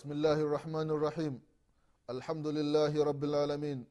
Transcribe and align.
بسم 0.00 0.12
الله 0.12 0.38
الرحمن 0.48 0.88
الرحيم 0.96 1.34
الحمد 2.10 2.46
لله 2.46 3.04
رب 3.04 3.22
العالمين 3.24 3.84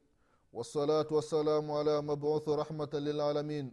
والصلاة 0.52 1.06
والسلام 1.10 1.70
على 1.70 2.02
مبعوث 2.02 2.48
رحمة 2.48 2.90
للعالمين 2.94 3.72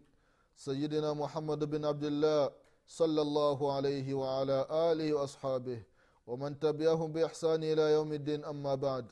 سيدنا 0.56 1.14
محمد 1.14 1.62
بن 1.74 1.86
عبد 1.86 2.04
الله 2.04 2.52
صلى 2.88 3.22
الله 3.22 3.60
عليه 3.76 4.14
وعلى 4.14 4.68
آله 4.70 5.14
وأصحابه 5.14 5.82
ومن 6.28 6.60
تبعهم 6.60 7.10
بإحسان 7.14 7.64
إلى 7.64 7.82
يوم 7.98 8.14
الدين 8.14 8.46
أما 8.46 8.76
بعد 8.76 9.06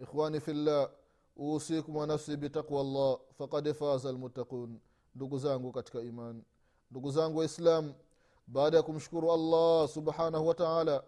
إخواني 0.00 0.40
في 0.40 0.50
الله 0.50 0.88
أوصيكم 1.40 1.96
ونفسي 1.96 2.36
بتقوى 2.36 2.80
الله 2.80 3.18
فقد 3.38 3.72
فاز 3.72 4.06
المتقون 4.06 4.80
ndugu 5.16 5.38
zangu 5.38 5.72
katika 5.72 6.00
imani 6.00 6.42
ndugu 6.90 7.10
zangu 7.10 7.38
waislam 7.38 7.94
baada 8.46 8.76
ya 8.76 8.82
kumshukuru 8.82 9.32
allah 9.32 9.88
subhanahu 9.88 10.46
wa 10.48 10.54
taala 10.54 11.04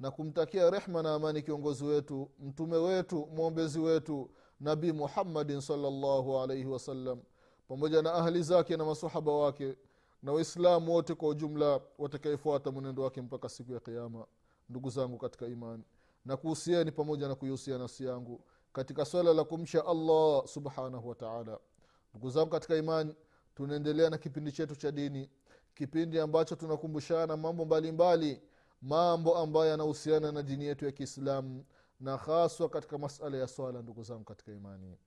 na 0.00 0.10
kumtakia 0.10 0.70
rehma 0.70 1.02
na 1.02 1.14
amani 1.14 1.42
kiongozi 1.42 1.84
wetu 1.84 2.30
mtume 2.40 2.76
wetu 2.76 3.26
mwombezi 3.26 3.78
wetu 3.80 4.30
nabii 4.60 4.92
muhammadin 4.92 5.60
salllahu 5.60 6.38
alaihi 6.38 6.64
wasallam 6.66 7.22
pamoja 7.68 8.02
na 8.02 8.14
ahli 8.14 8.42
zake 8.42 8.76
na 8.76 8.84
masahaba 8.84 9.32
wake 9.32 9.76
na 10.22 10.32
waislamu 10.32 10.92
wote 10.92 11.14
kwa 11.14 11.28
ujumla 11.28 11.80
watakaefuata 11.98 12.70
mwenendo 12.70 13.02
wake 13.02 13.22
mpaka 13.22 13.48
siku 13.48 13.72
ya 13.72 13.80
kiama 13.80 14.26
ndugu 14.68 14.90
zangu 14.90 15.18
katika 15.18 15.46
imani 15.46 15.84
na 16.24 16.36
kuhusieni 16.36 16.92
pamoja 16.92 17.28
na 17.28 17.34
kuihusia 17.34 17.78
nafsi 17.78 18.04
yangu 18.04 18.44
katika 18.72 19.04
swala 19.04 19.34
la 19.34 19.44
kumsha 19.44 19.86
allah 19.86 20.46
subhanahu 20.46 21.08
wataala 21.08 21.58
ndugu 22.10 22.30
zangu 22.30 22.50
katika 22.50 22.76
imani 22.76 23.14
tunaendelea 23.54 24.10
na 24.10 24.18
kipindi 24.18 24.52
chetu 24.52 24.76
cha 24.76 24.92
dini 24.92 25.30
kipindi 25.74 26.20
ambacho 26.20 26.54
tunakumbushana 26.56 27.36
mambo 27.36 27.64
mbalimbali 27.64 28.26
mbali, 28.32 28.42
mambo 28.84 29.38
ambayo 29.38 29.66
yanahusiana 29.66 30.32
na 30.32 30.42
dini 30.42 30.64
yetu 30.64 30.84
ya 30.84 30.92
kiislamu 30.92 31.64
na 32.00 32.16
haswa 32.16 32.68
katika 32.68 32.98
masala 32.98 33.36
ya 33.36 33.46
swala 33.48 33.82
ndugu 33.82 34.02
zangu 34.02 34.24
katika 34.24 34.52
imani. 34.52 34.98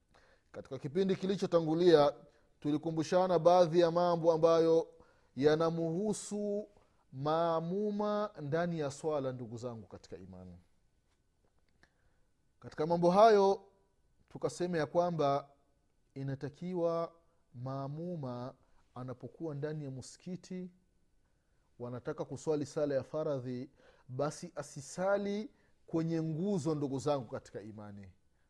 Katika 0.52 0.78
kipindi 0.80 1.16
kilichotangulia 1.16 2.14
tulikumbushana 2.60 3.40
baadhi 3.40 3.80
ya 3.80 3.92
mambo 3.92 4.32
ambayo 4.34 4.88
yanamuhusu 5.36 6.68
maamuma 7.14 8.30
ndani 8.42 8.80
ya 8.80 8.92
swala 8.92 9.32
ndugu 9.32 9.58
zangu 9.58 9.88
katika 9.88 10.18
imani. 10.18 10.58
Katika 12.60 12.88
mambo 12.88 13.12
hayo 13.12 13.62
tukasema 14.30 14.78
ya 14.78 14.86
kwamba 14.86 15.50
inatakiwa 16.14 17.12
maamuma 17.54 18.54
anapokuwa 18.96 19.56
ndani 19.56 19.84
ya 19.84 19.92
msikiti 19.92 20.70
wanataka 21.80 22.26
kuswali 22.26 22.66
sala 22.66 22.96
ya 22.96 23.04
faradhi 23.04 23.70
basi 24.08 24.52
asisali 24.56 25.50
kwenye 25.88 26.22
nguzo 26.24 26.76
ndugu 26.76 27.00
zangu 27.00 27.26
katika 27.28 27.62
imani. 27.62 28.10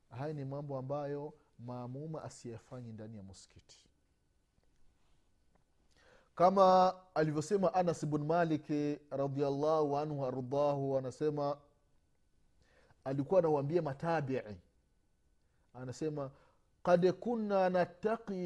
Haya 0.10 0.34
ni 0.34 0.46
mambo 0.46 0.78
ambayo 0.78 1.34
maamuma 1.60 2.24
asiyafanyi 2.24 2.92
ndani 2.94 3.18
ya 3.18 3.24
muskiti 3.24 3.88
kama 6.36 6.96
alivyosema 7.16 7.74
anas 7.74 8.06
bn 8.06 8.24
maliki 8.24 9.00
radiallahu 9.12 9.98
anhu 9.98 10.26
ardahu 10.26 10.98
anasema 10.98 11.58
alikuwa 13.04 13.40
anawambia 13.40 13.82
matabii. 13.82 14.42
Anasema 15.74 16.32
kad 16.88 17.04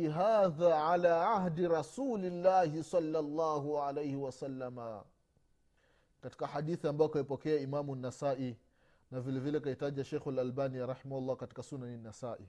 هذا 0.09 0.73
على 0.73 1.09
hadha 1.09 1.67
رسول 1.67 2.47
ahdi 2.47 2.81
صلى 2.81 3.19
الله 3.19 3.81
عليه 3.81 4.15
وسلم 4.15 5.01
katika 6.21 6.47
hadithi 6.47 6.87
ambayo 6.87 7.09
kaipokea 7.09 7.59
imamu 7.59 7.95
nasai 7.95 8.57
na 9.11 9.21
vile 9.21 9.39
vile 9.39 9.59
kaitaja 9.59 10.03
shekhu 10.03 10.31
lalbani 10.31 10.85
rahimahullah 10.85 11.35
katika 11.37 11.63
sunani 11.63 11.97
nasai. 11.97 12.47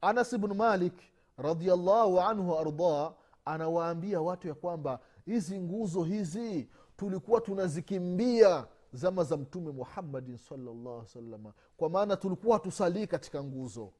Anas 0.00 0.38
bnu 0.38 0.54
malik 0.54 0.94
radiallahu 1.38 2.20
anhu 2.20 2.58
ardah 2.58 3.14
anawaambia 3.44 4.20
watu 4.20 4.48
ya 4.48 4.54
kwamba 4.54 5.00
hizi 5.26 5.60
nguzo 5.60 6.02
hizi 6.02 6.68
tulikuwa 6.96 7.40
tunazikimbia 7.40 8.66
zama 8.92 9.24
za 9.24 9.36
mtume 9.36 9.72
muhammadin 9.72 10.36
salllah 10.36 11.06
salama 11.06 11.52
kwa 11.76 11.90
maana 11.90 12.16
tulikuwa 12.16 12.56
hatusalii 12.56 13.06
katika 13.06 13.44
nguzo 13.44 13.92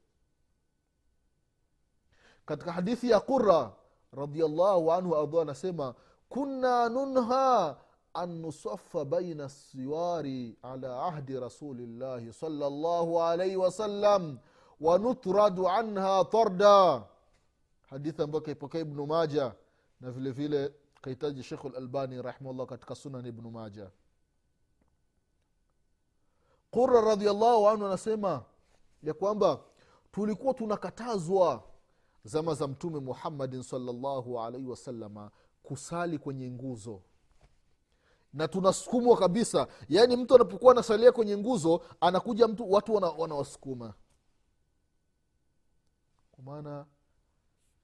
katika 2.45 2.71
hadithi 2.71 3.09
ya 3.09 3.19
qura 3.19 3.71
radiallahu 4.13 4.91
anhu 4.93 5.15
ardha 5.15 5.41
anasema 5.41 5.95
kunna 6.29 6.89
nunha 6.89 7.77
an 8.13 8.29
nusafa 8.41 9.05
baina 9.05 9.49
siwari 9.49 10.57
ala 10.61 11.03
ahdi 11.03 11.39
rasulillahi 11.39 12.33
salllahu 12.33 13.21
alaihi 13.21 13.55
wasallam 13.55 14.37
wanutradu 14.81 15.69
anha 15.69 16.25
tarda. 16.25 17.03
Hadithi 17.89 18.21
ambayo 18.21 18.41
kaipokea 18.41 18.81
ibnu 18.81 19.05
maja 19.07 19.53
na 20.01 20.11
vile 20.11 20.31
vile 20.31 20.73
kahitaji 21.01 21.43
shekhu 21.43 21.69
lalbani 21.69 22.21
rahimahullah 22.21 22.65
katika 22.67 22.95
sunan 22.95 23.25
ibnu 23.25 23.51
maja. 23.51 23.89
Qura 26.71 27.01
radiallahu 27.01 27.67
anhu 27.69 27.85
anasema 27.85 28.43
ya 29.03 29.13
kwamba 29.13 29.59
tulikuwa 30.11 30.53
tunakatazwa 30.53 31.63
zama 32.23 32.53
za 32.53 32.67
mtume 32.67 32.99
muhammadin 32.99 33.63
salllahu 33.63 34.39
alaihi 34.39 34.67
wasalama 34.67 35.31
kusali 35.63 36.17
kwenye 36.19 36.51
nguzo. 36.51 37.01
Na 38.33 38.47
tunasukumwa 38.47 39.17
kabisa. 39.17 39.67
Yaani 39.89 40.15
mtu 40.15 40.35
anapokuwa 40.35 40.71
anasalia 40.71 41.11
kwenye 41.11 41.37
nguzo 41.37 41.81
anakuja 42.01 42.47
mtu 42.47 42.71
watu 42.71 42.93
wanawasukuma. 42.95 43.85
Wana 43.85 43.95
kwa 46.31 46.43
maana 46.43 46.85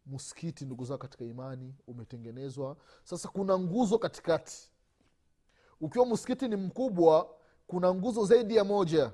msikiti 0.05 0.65
ndugu 0.65 0.85
zao 0.85 0.97
katika 0.97 1.25
imani 1.25 1.75
umetengenezwa. 1.87 2.77
Sasa 3.03 3.29
kuna 3.29 3.59
nguzo 3.59 3.99
katikati. 3.99 4.71
Ukiwa 5.81 6.05
msikiti 6.05 6.47
ni 6.47 6.55
mkubwa 6.55 7.29
kuna 7.67 7.93
nguzo 7.93 8.25
zaidi 8.25 8.55
ya 8.55 8.63
moja. 8.63 9.11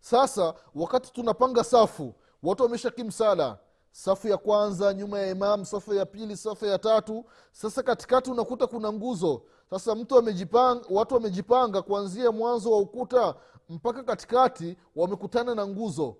Sasa 0.00 0.54
wakati 0.74 1.12
tunapanga 1.12 1.64
safu 1.64 2.14
watu 2.42 2.62
wamesha 2.62 2.90
kimsala 2.90 3.58
safu 3.90 4.28
ya 4.28 4.36
kwanza 4.36 4.94
nyuma 4.94 5.18
ya 5.18 5.30
imam 5.30 5.64
safu 5.64 5.94
ya 5.94 6.06
pili 6.06 6.36
safu 6.36 6.66
ya 6.66 6.78
tatu. 6.78 7.24
Sasa 7.52 7.82
katikati 7.82 8.30
unakuta 8.30 8.66
kuna 8.66 8.92
nguzo. 8.92 9.42
Sasa 9.70 9.94
mtu 9.94 10.18
amejipanga 10.18 10.84
watu 10.90 11.14
wamejipanga 11.14 11.82
kuanzia 11.82 12.32
mwanzo 12.32 12.70
wa 12.70 12.78
ukuta 12.78 13.34
mpaka 13.68 14.02
katikati 14.02 14.76
wamekutana 14.96 15.54
na 15.54 15.66
nguzo. 15.66 16.16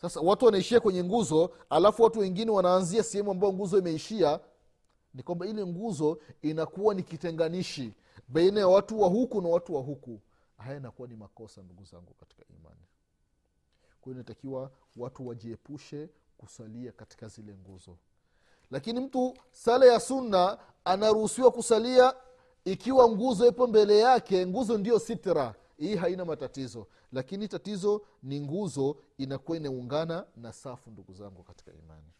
Sasa 0.00 0.20
watu 0.20 0.44
wanaishia 0.46 0.80
kwenye 0.80 1.04
nguzo 1.04 1.50
alafu 1.70 2.02
watu 2.02 2.18
wengine 2.20 2.50
wanaanzia 2.50 3.02
sehemu 3.02 3.30
ambayo 3.30 3.52
nguzo 3.52 3.78
imeishia. 3.78 4.40
Ni 5.14 5.22
kwamba 5.22 5.46
ile 5.46 5.66
nguzo 5.66 6.18
inakuwa 6.42 6.94
ni 6.94 7.02
kitenganishi 7.02 7.94
baina 8.28 8.60
ya 8.60 8.68
watu 8.68 9.00
wa 9.00 9.08
huku 9.08 9.40
na 9.42 9.48
watu 9.48 9.74
wa 9.74 9.80
huku. 9.82 10.20
Haya 10.58 10.76
inakuwa 10.76 11.08
ni 11.08 11.16
makosa 11.16 11.62
ndugu 11.62 11.84
zangu 11.84 12.14
katika 12.20 12.42
imani 12.48 12.80
kwa 14.04 14.12
inatakiwa 14.12 14.70
watu 14.96 15.26
wajiepushe 15.28 16.08
kusalia 16.38 16.92
katika 16.92 17.28
zile 17.28 17.54
nguzo. 17.54 17.96
Lakini 18.70 19.00
mtu 19.00 19.34
sala 19.50 19.86
ya 19.86 20.00
sunna 20.00 20.58
anaruhusiwa 20.84 21.50
kusalia 21.50 22.14
ikiwa 22.64 23.08
nguzo 23.10 23.48
ipo 23.48 23.66
mbele 23.66 23.98
yake 23.98 24.46
nguzo 24.46 24.78
ndiyo 24.78 24.98
sitra. 24.98 25.54
Hii 25.76 25.96
haina 25.96 26.24
matatizo. 26.24 26.86
Lakini 27.12 27.48
tatizo 27.48 28.02
ni 28.22 28.40
nguzo 28.40 28.96
inakuwa 29.18 29.56
inaungana 29.56 30.26
na 30.36 30.52
safu 30.52 30.90
ndugu 30.90 31.14
zangu 31.14 31.42
katika 31.42 31.72
imani. 31.72 32.10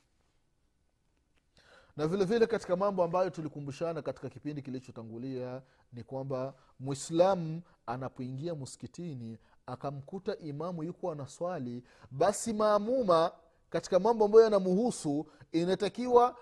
Na 1.97 2.07
vile 2.07 2.25
vile 2.25 2.47
katika 2.47 2.77
mambo 2.77 3.05
ambayo 3.05 3.31
tulikumbushana 3.31 4.03
katika 4.03 4.29
kipindi 4.31 4.63
kilichotangulia 4.63 5.63
ni 5.93 6.05
kwamba 6.05 6.55
mwislamu 6.81 7.63
anapoingia 7.87 8.55
msikitini 8.55 9.39
akamkuta 9.67 10.37
imamu 10.39 10.83
yuko 10.83 11.13
anaswali 11.13 11.83
basi 12.11 12.53
maamuma 12.53 13.33
katika 13.71 13.99
mambo 13.99 14.25
ambayo 14.25 14.45
yanamuhusu 14.45 15.27
inatakiwa 15.53 16.37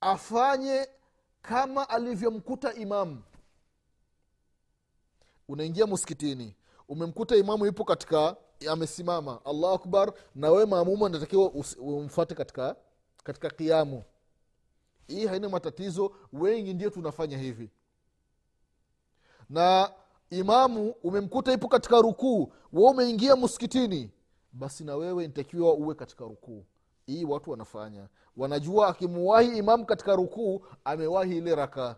afanye 0.00 0.88
kama 1.42 1.88
alivyomkuta 1.88 2.74
imamu. 2.74 3.22
Unaingia 5.48 5.86
msikitini 5.86 6.56
umemkuta 6.88 7.36
imamu 7.36 7.66
yupo 7.66 7.84
katika 7.84 8.36
amesimama 8.70 9.44
allahu 9.44 9.74
akbar 9.74 10.12
na 10.34 10.50
wewe 10.50 10.66
maamuma 10.66 11.08
natakiwa 11.08 11.50
umfate 11.80 12.34
katika 12.34 12.76
katika 13.24 13.50
kiamu. 13.50 14.04
Hii 15.06 15.26
haina 15.26 15.48
matatizo 15.48 16.12
wengi 16.32 16.74
ndio 16.74 16.90
tunafanya 16.90 17.38
hivi. 17.38 17.70
Na 19.48 19.92
imamu 20.30 20.94
umemkuta 21.02 21.52
ipo 21.52 21.68
katika 21.68 22.00
rukuu 22.00 22.52
we 22.72 22.90
umeingia 22.90 23.36
msikitini 23.36 24.10
basi 24.52 24.84
na 24.84 24.96
wewe 24.96 25.26
nitakiwa 25.26 25.74
uwe 25.74 25.94
katika 25.94 26.24
rukuu. 26.24 26.64
Hii 27.06 27.24
watu 27.24 27.50
wanafanya. 27.50 28.08
Wanajua 28.36 28.88
akimuwahi 28.88 29.58
imamu 29.58 29.86
katika 29.86 30.16
rukuu 30.16 30.66
amewahi 30.84 31.36
ile 31.36 31.54
rakaa 31.54 31.96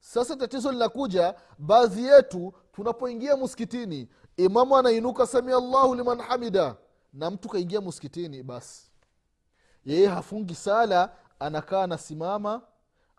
sasa 0.00 0.36
tatizo 0.36 0.72
linakuja 0.72 1.34
baadhi 1.58 2.04
yetu 2.04 2.54
tunapoingia 2.72 3.36
msikitini 3.36 4.08
imamu 4.36 4.76
anainuka 4.76 5.26
samia 5.26 5.60
llahu 5.60 5.94
liman 5.94 6.20
hamida 6.20 6.76
na 7.12 7.30
mtu 7.30 7.48
kaingia 7.48 7.80
msikitini 7.80 8.42
basi. 8.42 8.90
Yeye 9.84 10.06
hafungi 10.06 10.54
sala 10.54 11.12
anakaa 11.38 11.82
anasimama 11.82 12.62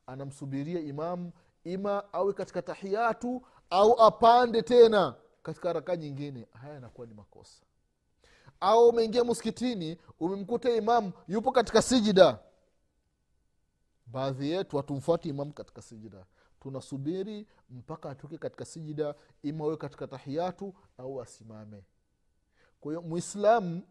anamsubiria 0.08 0.80
imamu 0.80 1.32
ima 1.64 2.14
awe 2.14 2.34
katika 2.34 2.62
tahiyatu 2.62 3.42
au 3.72 4.02
apande 4.02 4.62
tena 4.62 5.16
katika 5.44 5.74
raka 5.74 5.96
nyingine. 5.96 6.48
Haya 6.62 6.74
yanakuwa 6.74 7.08
ni 7.08 7.14
makosa. 7.14 7.62
Au 8.60 8.90
umeingia 8.90 9.24
msikitini 9.24 9.98
umemkuta 10.20 10.70
imamu 10.72 11.12
yupo 11.28 11.52
katika 11.52 11.82
sijida. 11.82 12.40
Baadhi 14.06 14.52
yetu 14.52 14.78
hatumfuati 14.78 15.30
imamu 15.30 15.54
katika 15.54 15.82
sijida. 15.82 16.26
Tunasubiri 16.60 17.48
mpaka 17.70 18.10
atoke 18.10 18.38
katika 18.38 18.66
sijida 18.66 19.16
ima 19.44 19.64
awe 19.64 19.78
katika 19.78 20.08
tahiyatu 20.08 20.74
au 20.98 21.22
asimame. 21.22 21.84
Kwa 22.82 22.92
hiyo 22.92 23.02
mwislamu 23.02 23.82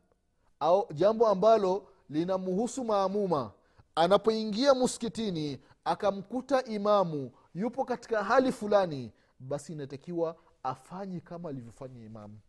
au 0.61 0.87
jambo 0.93 1.27
ambalo 1.29 1.89
linamhusu 2.11 2.85
maamuma 2.85 3.53
anapoingia 3.95 4.75
msikitini 4.75 5.61
akamkuta 5.85 6.65
imamu 6.65 7.31
yupo 7.55 7.85
katika 7.85 8.25
hali 8.25 8.53
fulani 8.53 9.13
basi 9.41 9.73
inatakiwa 9.73 10.37
afanye 10.63 11.21
kama 11.21 11.49
alivyofanya 11.49 12.05
imamu. 12.05 12.41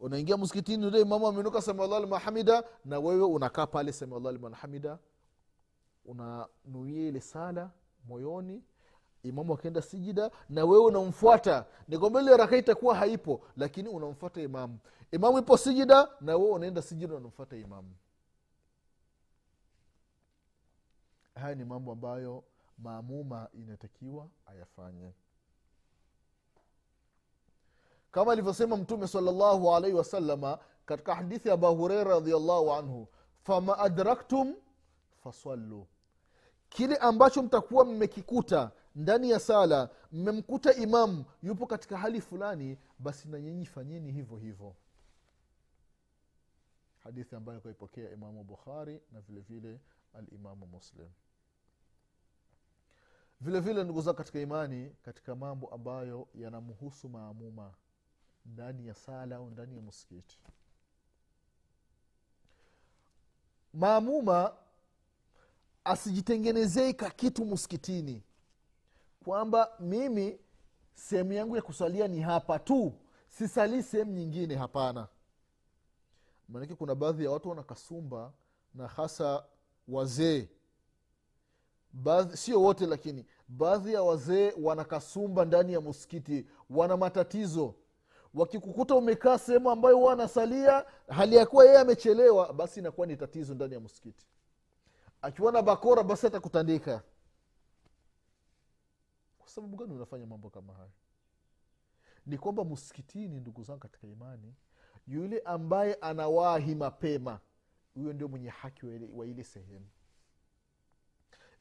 Unaingia 0.00 0.36
msikitini 0.36 0.86
ule 0.86 1.00
imamu 1.00 1.26
ameinuka 1.26 1.62
samiallah 1.62 2.64
na 2.84 2.98
wewe 2.98 3.22
unakaa 3.24 3.66
pale 3.66 3.92
samiallah 3.92 4.98
unanuia 6.04 7.08
ile 7.08 7.20
sala 7.20 7.70
moyoni 8.04 8.62
imamu 9.22 9.54
akienda 9.54 9.82
sijida 9.82 10.30
na 10.48 10.64
wewe 10.64 10.84
unamfuata. 10.84 11.66
Ni 11.88 11.98
kwamba 11.98 12.36
raka 12.36 12.56
itakuwa 12.56 12.94
haipo 12.96 13.40
lakini 13.56 13.88
unamfuata 13.88 14.40
imamu. 14.42 14.78
Imamu 15.12 15.38
ipo 15.38 15.56
sijida 15.56 16.08
na 16.20 16.36
wewe 16.36 16.50
unaenda 16.50 16.82
sijida 16.82 17.14
unamfuata 17.14 17.56
imamu. 17.56 17.94
Haya 21.34 21.54
ni 21.54 21.64
mambo 21.64 21.92
ambayo 21.92 22.44
maamuma 22.82 23.48
inatakiwa 23.52 24.28
ayafanye. 24.46 25.12
Kama 28.10 28.32
alivyosema 28.32 28.76
mtume 28.76 29.08
salllahu 29.08 29.74
alaihi 29.74 29.96
wasalama 29.96 30.58
katika 30.86 31.14
hadithi 31.14 31.48
ya 31.48 31.54
abu 31.54 31.74
hureira 31.76 32.10
radiallahu 32.10 32.72
anhu 32.72 33.08
fama 33.42 33.78
adraktum 33.78 34.54
fasallu. 35.24 35.86
Kile 36.68 36.96
ambacho 36.96 37.42
mtakuwa 37.42 37.84
mmekikuta 37.84 38.70
ndani 38.94 39.30
ya 39.30 39.40
sala 39.40 39.90
mmemkuta 40.12 40.74
imamu 40.74 41.24
yupo 41.42 41.66
katika 41.66 41.98
hali 41.98 42.20
fulani 42.20 42.78
basi 42.98 43.28
na 43.28 43.40
nyinyi 43.40 43.66
fanyeni 43.66 44.12
hivyo 44.12 44.36
hivyo. 44.36 44.76
Hadithi 46.98 47.36
ambayo 47.36 47.60
kaipokea 47.60 48.10
imamu 48.10 48.44
bukhari 48.44 49.02
na 49.12 49.20
vile 49.20 49.40
vile 49.40 49.80
alimamu 50.14 50.66
muslim 50.66 51.08
vile 53.42 53.60
vile 53.60 53.84
ndugu 53.84 54.00
zao 54.00 54.14
katika 54.14 54.40
imani 54.40 54.96
katika 55.02 55.34
mambo 55.34 55.66
ambayo 55.68 56.28
yanamhusu 56.34 57.08
maamuma 57.08 57.74
ndani 58.46 58.86
ya 58.86 58.94
sala 58.94 59.36
au 59.36 59.50
ndani 59.50 59.76
ya 59.76 59.82
msikiti. 59.82 60.38
Maamuma 63.74 64.54
asijitengenezei 65.84 66.94
ka 66.94 67.10
kitu 67.10 67.44
msikitini. 67.44 68.22
Kwamba 69.24 69.70
mimi 69.80 70.38
sehemu 70.94 71.32
yangu 71.32 71.56
ya 71.56 71.62
kusalia 71.62 72.08
ni 72.08 72.20
hapa 72.20 72.58
tu. 72.58 72.92
Sisalii 73.28 73.82
sehemu 73.82 74.12
nyingine 74.12 74.54
hapana. 74.56 75.08
Maanake 76.48 76.74
kuna 76.74 76.94
baadhi 76.94 77.24
ya 77.24 77.30
watu 77.30 77.48
wanakasumba 77.48 78.32
na 78.74 78.88
hasa 78.88 79.44
wazee 79.88 80.48
sio 82.34 82.62
wote 82.62 82.86
lakini 82.86 83.26
baadhi 83.48 83.92
ya 83.94 84.02
wazee 84.02 84.52
wanakasumba 84.62 85.44
ndani 85.44 85.72
ya 85.72 85.80
msikiti 85.80 86.46
wana 86.70 86.96
matatizo. 86.96 87.74
Wakikukuta 88.34 88.94
umekaa 88.94 89.38
sehemu 89.38 89.70
ambayo 89.70 89.96
huwa 89.96 90.12
anasalia 90.12 90.84
hali 91.08 91.36
ya 91.36 91.46
kuwa 91.46 91.64
yeye 91.64 91.78
amechelewa 91.78 92.52
basi 92.52 92.80
inakuwa 92.80 93.06
ni 93.06 93.16
tatizo 93.16 93.54
ndani 93.54 93.74
ya 93.74 93.80
msikiti. 93.80 94.26
Akiwa 95.22 95.52
na 95.52 95.62
bakora 95.62 96.02
basi 96.02 96.26
atakutandika. 96.26 97.02
Kwa 99.38 99.48
sababu 99.48 99.76
gani 99.76 99.92
unafanya 99.94 100.26
mambo 100.26 100.50
kama 100.50 100.72
hayo? 100.74 100.90
Ni 102.26 102.38
kwamba 102.38 102.64
msikitini 102.64 103.40
ndugu 103.40 103.62
zangu 103.62 103.80
katika 103.80 104.06
imani 104.06 104.54
yule 105.06 105.38
ambaye 105.44 105.94
anawahi 105.94 106.74
mapema 106.74 107.40
huyo 107.94 108.12
ndio 108.12 108.28
mwenye 108.28 108.48
haki 108.48 108.86
wa 109.14 109.26
ile 109.26 109.44
sehemu 109.44 109.86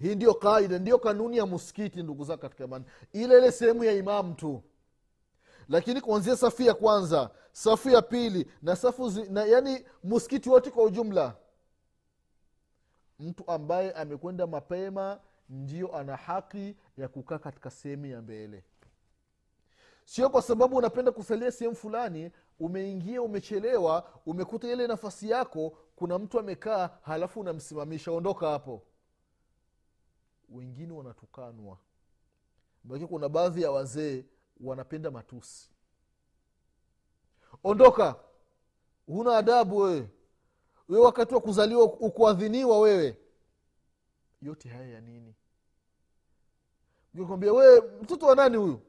hii 0.01 0.15
ndio 0.15 0.33
kaida 0.33 0.79
ndio 0.79 0.99
kanuni 0.99 1.37
ya 1.37 1.45
muskiti 1.45 2.03
ndugu 2.03 2.23
za 2.23 2.37
katika 2.37 2.63
imani. 2.63 2.85
Ile 3.13 3.37
ile 3.37 3.51
sehemu 3.51 3.83
ya 3.83 3.93
imamu 3.93 4.33
tu. 4.33 4.63
Lakini 5.69 6.01
kuanzia 6.01 6.35
safu 6.37 6.61
ya 6.61 6.73
kwanza 6.73 7.29
safu 7.51 7.89
ya 7.89 8.01
pili 8.01 8.51
na 8.61 8.75
safu 8.75 9.09
zi, 9.09 9.23
na 9.29 9.45
yani 9.45 9.85
muskiti 10.03 10.49
wote 10.49 10.71
kwa 10.71 10.83
ujumla. 10.83 11.35
Mtu 13.19 13.43
ambaye 13.47 13.91
amekwenda 13.91 14.47
mapema 14.47 15.19
ndio 15.49 15.95
ana 15.97 16.15
haki 16.15 16.75
ya 16.97 17.07
kukaa 17.07 17.37
katika 17.39 17.69
sehemu 17.69 18.05
ya 18.05 18.21
mbele. 18.21 18.63
Sio 20.05 20.29
kwa 20.29 20.41
sababu 20.41 20.77
unapenda 20.77 21.11
kusalia 21.11 21.51
sehemu 21.51 21.75
fulani 21.75 22.31
umeingia 22.59 23.21
umechelewa 23.21 24.09
umekuta 24.25 24.67
ile 24.71 24.87
nafasi 24.87 25.29
yako 25.29 25.77
kuna 25.95 26.19
mtu 26.19 26.39
amekaa 26.39 26.89
halafu 27.01 27.39
unamsimamisha 27.39 28.11
ondoka 28.11 28.49
hapo 28.49 28.83
wengine 30.51 30.93
wanatukanwa. 30.93 31.77
Maki 32.83 33.07
kuna 33.07 33.29
baadhi 33.29 33.61
ya 33.61 33.71
wazee 33.71 34.25
wanapenda 34.59 35.11
matusi. 35.11 35.69
Ondoka! 37.63 38.15
Huna 39.05 39.37
adabu 39.37 39.77
wewe. 39.77 40.09
Wewe 40.89 41.05
wakati 41.05 41.33
wa 41.35 41.41
kuzaliwa 41.41 41.83
ukuadhiniwa 41.83 42.79
wewe. 42.79 43.17
Yote 44.41 44.69
haya 44.69 44.87
ya 44.87 45.01
nini? 45.01 45.35
Kwambia 47.27 47.53
wewe 47.53 47.81
mtoto 48.01 48.25
wa 48.25 48.35
nani 48.35 48.57
huyu? 48.57 48.81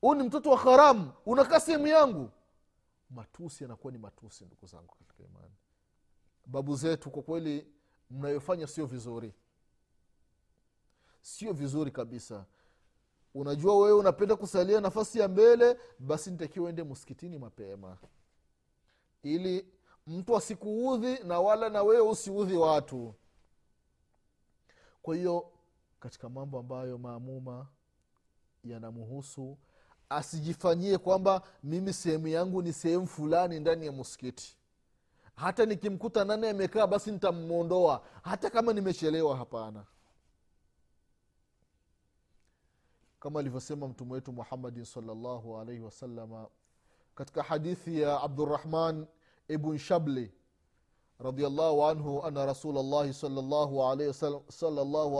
Huu 0.00 0.14
ni 0.14 0.22
mtoto 0.22 0.50
wa 0.50 0.56
haramu. 0.58 1.12
Unakaa 1.26 1.60
sehemu 1.60 1.86
yangu. 1.86 2.30
Matusi 3.10 3.64
yanakuwa 3.64 3.92
ni 3.92 3.98
matusi 3.98 4.44
ndugu 4.44 4.66
zangu 4.66 4.94
katika 4.98 5.22
imani. 5.24 5.54
Babu 6.46 6.76
zetu 6.76 7.10
kwa 7.10 7.22
kweli 7.22 7.66
mnayofanya 8.10 8.66
sio 8.66 8.86
vizuri 8.86 9.34
sio 11.36 11.52
vizuri 11.52 11.90
kabisa. 11.90 12.44
Unajua 13.34 13.78
wewe 13.78 13.92
unapenda 13.92 14.36
kusalia 14.36 14.80
nafasi 14.80 15.18
ya 15.18 15.28
mbele 15.28 15.76
basi 15.98 16.30
nitakiwa 16.30 16.68
ende 16.68 16.84
msikitini 16.84 17.38
mapema. 17.38 17.96
Ili 19.22 19.66
mtu 20.06 20.36
asikuudhi 20.36 21.18
na 21.24 21.40
wala 21.40 21.68
na 21.68 21.82
wewe 21.82 22.08
usiudhi 22.08 22.56
watu. 22.56 23.14
Kwa 25.02 25.16
hiyo 25.16 25.50
katika 26.00 26.28
mambo 26.28 26.58
ambayo 26.58 26.98
maamuma 26.98 27.66
yanamhusu 28.64 29.58
asijifanyie 30.08 30.98
kwamba 30.98 31.42
mimi 31.62 31.92
sehemu 31.92 32.28
yangu 32.28 32.62
ni 32.62 32.72
sehemu 32.72 33.06
fulani 33.06 33.60
ndani 33.60 33.86
ya 33.86 33.92
muskiti 33.92 34.56
hata 35.34 35.66
nikimkuta 35.66 36.24
nane 36.24 36.50
amekaa 36.50 36.86
basi 36.86 37.10
nitamwondoa. 37.12 38.02
Hata 38.22 38.50
kama 38.50 38.72
nimechelewa 38.72 39.36
hapana 39.36 39.84
kama 43.20 43.40
alivyosema 43.40 43.88
mtume 43.88 44.12
wetu 44.12 44.32
muhammadin 44.32 44.84
salllahu 44.84 45.58
alaihi 45.58 45.80
wasalama 45.82 46.48
katika 47.14 47.42
hadithi 47.42 48.00
ya 48.00 48.20
abdurahman 48.22 49.06
ibn 49.48 49.78
shable 49.78 50.32
radiallahu 51.18 51.84
anhu 51.84 52.22
ana 52.24 52.46
rasulllahi 52.46 53.12
salllahu 53.14 53.82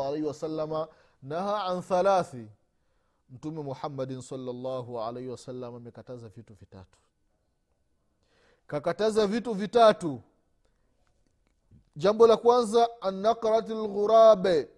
alaihi 0.02 0.26
wasalama 0.26 0.88
naha 1.22 1.64
an 1.64 1.82
thalathi. 1.82 2.48
Mtume 3.30 3.62
muhammadin 3.62 4.20
salllahu 4.22 5.00
alaihi 5.00 5.28
wasallam 5.28 5.74
amekataza 5.74 6.28
vitu 6.28 6.54
vitatu. 6.54 6.98
Kakataza 8.66 9.26
vitu 9.26 9.54
vitatu. 9.54 10.20
Jambo 11.96 12.26
la 12.26 12.36
kwanza 12.36 12.88
anakrati 13.00 13.72
lghurabe 13.74 14.68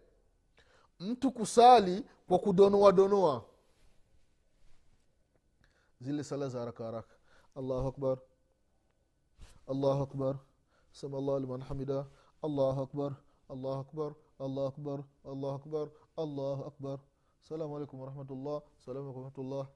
mtu 1.01 1.33
kusali 1.33 2.05
kwa 2.31 2.39
kudonoa 2.39 2.93
donoa. 2.93 3.45
Zile 6.01 6.25
sala 6.25 6.49
za 6.49 6.59
haraka 6.59 6.85
haraka. 6.85 7.15
Allahu 7.57 7.89
akbar. 7.89 8.19
Allahu 9.67 10.03
akbar. 10.03 10.37
Samallah 10.93 11.41
liman 11.41 11.61
hamida. 11.63 12.07
Allahu 12.43 12.81
akbar. 12.83 13.13
Allahu 13.49 13.81
akbar. 13.81 14.15
Allahu 14.39 14.67
akbar. 14.69 14.99
Allahu 15.25 15.55
akbar. 15.55 15.89
Allahu 16.17 16.65
akbar. 16.65 16.99
Salamu 17.43 17.77
alaikum 17.77 18.01
warahmatullah 18.01 18.63
salamu 18.85 19.05
alaikum 19.11 19.23
warahmatullah 19.23 19.67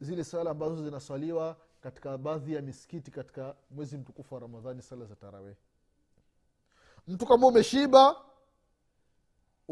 zile 0.00 0.24
sala 0.24 0.50
ambazo 0.50 0.84
zinaswaliwa 0.84 1.56
katika 1.80 2.18
baadhi 2.18 2.54
ya 2.54 2.62
misikiti 2.62 3.10
katika 3.10 3.56
mwezi 3.70 3.96
mtukufu 3.98 4.34
wa 4.34 4.40
ramadhani 4.40 4.82
sala 4.82 5.04
za 5.04 5.16
taraweh 5.16 5.54
mtu 7.08 7.26
kama 7.26 7.46
umeshiba 7.46 8.16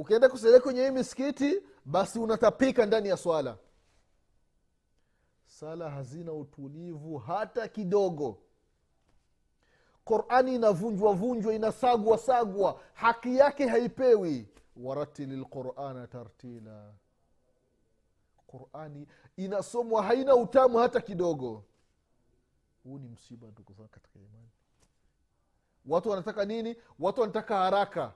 ukienda 0.00 0.28
kusalia 0.28 0.60
kwenye 0.60 0.82
hii 0.82 0.90
misikiti 0.90 1.62
basi 1.84 2.18
unatapika 2.18 2.86
ndani 2.86 3.08
ya 3.08 3.16
swala. 3.16 3.58
Sala 5.46 5.90
hazina 5.90 6.32
utulivu 6.32 7.18
hata 7.18 7.68
kidogo. 7.68 8.38
Qurani 10.04 10.54
inavunjwa 10.54 11.12
vunjwa 11.12 11.54
inasagwa 11.54 12.18
sagwa. 12.18 12.80
Haki 12.94 13.36
yake 13.36 13.66
haipewi. 13.66 14.48
Waratili 14.76 15.36
lqurana 15.36 16.06
tartila. 16.06 16.92
Qurani 18.46 19.06
inasomwa 19.36 20.02
haina 20.02 20.36
utamu 20.36 20.78
hata 20.78 21.00
kidogo. 21.00 21.64
Huu 22.84 22.98
ni 22.98 23.08
msiba 23.08 23.48
ndugu 23.48 23.72
zangu 23.72 23.88
katika 23.88 24.18
imani. 24.18 24.48
Watu 25.86 26.10
wanataka 26.10 26.44
nini? 26.44 26.76
Watu 26.98 27.20
wanataka 27.20 27.56
haraka 27.58 28.12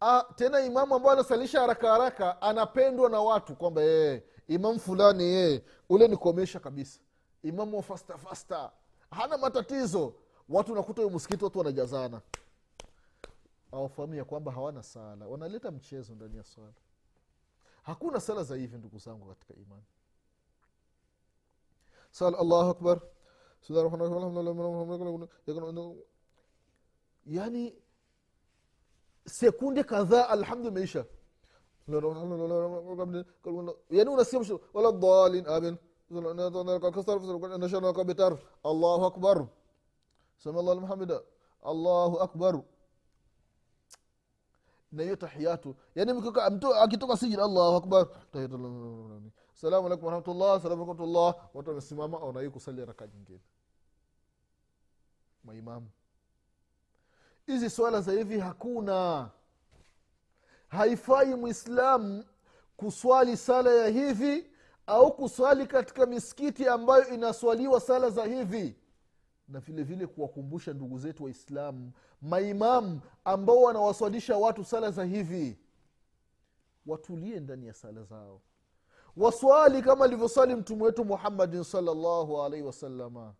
ah, 0.00 0.24
tena 0.36 0.60
imamu 0.60 0.94
ambayo 0.94 1.12
anasalisha 1.12 1.60
haraka 1.60 1.90
haraka 1.90 2.42
anapendwa 2.42 3.10
na 3.10 3.20
watu 3.20 3.56
kwamba 3.56 3.80
ee, 3.84 4.22
imamu 4.48 4.78
fulani 4.80 5.24
ee, 5.24 5.62
ule 5.88 6.08
nikomesha 6.08 6.60
kabisa. 6.60 7.00
Imamu 7.42 7.76
wa 7.76 7.82
fasta 7.82 8.18
fasta. 8.18 8.72
Hana 9.10 9.38
matatizo. 9.38 10.14
Watu 10.48 10.74
nakuta 10.74 11.02
huyo 11.02 11.14
msikiti 11.16 11.44
watu 11.44 11.58
wanajazana. 11.58 12.20
Awafahamu 13.72 14.14
ya 14.14 14.24
kwamba 14.24 14.52
hawana 14.52 14.82
sala. 14.82 15.26
Wanaleta 15.26 15.70
mchezo 15.70 16.14
ndani 16.14 16.36
ya 16.36 16.44
swala. 16.44 16.72
Hakuna 17.82 18.20
sala 18.20 18.42
za 18.44 18.56
hivi 18.56 18.76
ndugu 18.76 18.98
zangu 18.98 19.26
katika 19.26 19.54
imani. 19.54 19.82
Sala 22.10 22.38
allahu 22.38 22.70
akbar. 22.70 23.00
Yani 27.26 27.74
sekunde 29.28 29.82
kadhaa 29.84 30.28
alhamdu 30.28 30.68
imeisha 30.68 31.04
yani 33.90 34.10
unasikia 34.10 34.58
wala 34.74 34.92
dalin 34.92 35.46
amin 35.46 35.78
bitar 38.06 38.32
allahu 38.64 39.04
akbar 39.10 39.46
sami 40.38 40.58
allah 40.58 40.74
lmhamida 40.76 41.18
allahu 41.62 42.16
akbar 42.20 42.62
na 44.92 45.02
hiyo 45.02 45.16
tahiyatu 45.16 45.76
yani 45.94 46.12
mtu 46.12 46.74
akitoka 46.74 47.16
sijida 47.16 47.44
allahu 47.44 47.76
akbar 47.76 48.08
salamu 49.54 49.86
alaikum 49.86 50.04
warahmatullah 50.06 50.60
salamu 50.62 50.82
alaikum 50.82 50.88
warahmatullah 50.88 51.50
watu 51.54 51.68
wamesimama 51.70 52.18
wanai 52.18 52.50
kusali 52.50 52.84
raka 52.84 53.06
nyingine 53.06 53.40
maimamu 55.44 55.88
hizi 57.48 57.70
swala 57.70 58.00
za 58.00 58.12
hivi 58.12 58.38
hakuna. 58.40 59.30
Haifai 60.68 61.34
mwislamu 61.34 62.24
kuswali 62.76 63.36
sala 63.36 63.70
ya 63.70 63.88
hivi 63.88 64.50
au 64.86 65.12
kuswali 65.16 65.66
katika 65.66 66.06
misikiti 66.06 66.68
ambayo 66.68 67.08
inaswaliwa 67.08 67.80
sala 67.80 68.10
za 68.10 68.24
hivi. 68.24 68.76
Na 69.48 69.60
vile 69.60 69.82
vile 69.82 70.06
kuwakumbusha 70.06 70.72
ndugu 70.72 70.98
zetu 70.98 71.24
waislamu 71.24 71.92
maimamu 72.22 73.00
ambao 73.24 73.62
wanawaswalisha 73.62 74.36
watu 74.36 74.64
sala 74.64 74.90
za 74.90 75.04
hivi. 75.04 75.58
Watulie 76.86 77.40
ndani 77.40 77.66
ya 77.66 77.74
sala 77.74 78.02
zao. 78.02 78.40
Waswali 79.16 79.82
kama 79.82 80.04
alivyoswali 80.04 80.54
mtume 80.54 80.82
wetu 80.84 81.04
muhammadin 81.04 81.64
salllahu 81.64 82.42
alaihi 82.42 82.66
wasalama 82.66 83.34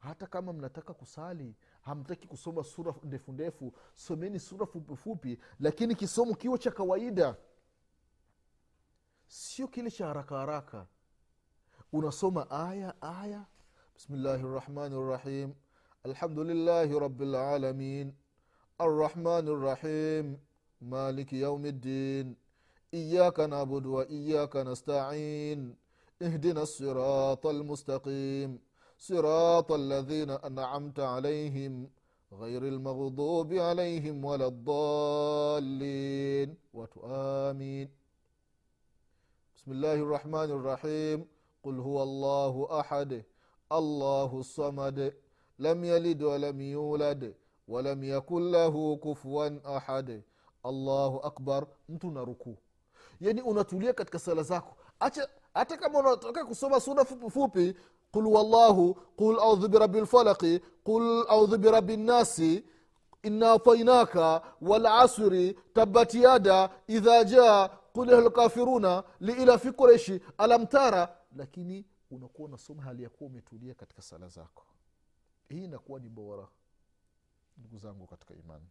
hata 0.00 0.26
kama 0.26 0.52
mnataka 0.52 0.94
kusali 0.94 1.54
hamtaki 1.80 2.28
kusoma 2.28 2.64
sura 2.64 2.94
ndefu 3.02 3.32
ndefu 3.32 3.72
someni 3.94 4.38
sura 4.38 4.66
fupifupi 4.66 5.38
lakini 5.60 5.94
kisomo 5.94 6.34
kiwe 6.34 6.58
cha 6.58 6.70
kawaida. 6.70 7.36
Sio 9.26 9.68
kile 9.68 9.90
cha 9.90 10.06
haraka 10.06 10.36
haraka. 10.38 10.86
Unasoma 11.92 12.50
aya 12.50 13.02
aya 13.02 13.44
bismillahi 13.94 14.42
rahmani 14.42 15.08
rahim 15.10 15.54
alhamdulillahi 16.04 16.98
rabilalamin 17.00 18.12
arrahmani 18.78 19.54
rahim 19.64 20.36
maliki 20.80 21.40
yaumi 21.42 21.72
ddin 21.72 22.36
iyaka 22.92 23.46
nabudu 23.46 23.94
wa 23.94 24.08
iyaka 24.08 24.64
nastain 24.64 25.76
ihdina 26.20 26.66
sirata 26.66 27.50
almustaqim 27.50 28.58
صراط 28.99 29.71
الذين 29.71 30.29
أنعمت 30.31 30.99
عليهم 30.99 31.89
غير 32.33 32.63
المغضوب 32.67 33.53
عليهم 33.53 34.25
ولا 34.25 34.47
الضالين 34.47 36.57
وتآمين 36.73 37.89
بسم 39.55 39.71
الله 39.71 39.93
الرحمن 39.93 40.49
الرحيم 40.57 41.25
قل 41.63 41.79
هو 41.79 42.03
الله 42.03 42.79
أحد 42.79 43.23
الله 43.71 44.39
الصمد 44.39 45.13
لم 45.59 45.83
يلد 45.83 46.23
ولم 46.23 46.61
يولد 46.61 47.35
ولم 47.67 48.03
يكن 48.03 48.51
له 48.51 48.95
كفوا 48.97 49.77
أحد 49.77 50.21
allahu 50.65 51.19
akbar 51.27 51.67
mtu 51.89 52.11
na 52.11 52.23
rukuu 52.25 52.57
yani 53.21 53.41
unatulia 53.41 53.93
katika 53.93 54.19
sala 54.19 54.43
zako 54.43 54.75
acha 54.99 55.29
hata 55.53 55.77
kama 55.77 55.99
unataka 55.99 56.45
kusoma 56.45 56.79
sura 56.79 57.05
fupi 57.05 57.29
fupi 57.29 57.75
qul 58.12 58.26
والله 58.26 58.94
قل 59.18 59.38
أعوذ 59.38 59.68
برب 59.68 59.96
الفلق 59.96 60.60
قل 60.84 61.26
أعوذ 61.30 61.58
برب 61.58 61.90
الناس 61.90 62.42
إنا 63.24 63.54
atainaka 63.58 64.42
والعصر 64.62 65.52
تبت 65.74 66.14
يدا 66.14 66.70
idha 66.88 67.24
jaa 67.24 67.68
قل 67.94 68.24
lkafiruna 68.26 69.04
liila 69.20 69.58
fi 69.58 69.72
qureshi 69.72 70.20
alam 70.38 70.66
tara 70.66 71.16
lakini 71.36 71.84
unakuwa 72.10 72.48
unasoma 72.48 72.82
hali 72.82 73.02
ya 73.02 73.08
kuwa 73.08 73.30
umetulia 73.30 73.74
katika 73.74 74.02
sala 74.02 74.28
zako. 74.28 74.62
Hii 75.48 75.64
inakuwa 75.64 76.00
ni 76.00 76.08
bora 76.08 76.48
ndugu 77.58 77.78
zangu 77.78 78.06
katika 78.06 78.34
imani. 78.34 78.66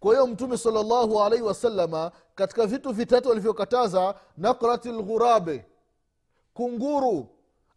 Kwa 0.00 0.12
hiyo 0.12 0.26
mtume 0.26 0.56
salllahu 0.58 1.20
alaihi 1.22 1.44
wasalama 1.44 2.12
katika 2.34 2.66
vitu 2.66 2.92
vitatu 2.92 3.32
alivyokataza 3.32 4.14
nakrati 4.36 4.92
lghurabe 4.92 5.66
kunguru 6.54 7.28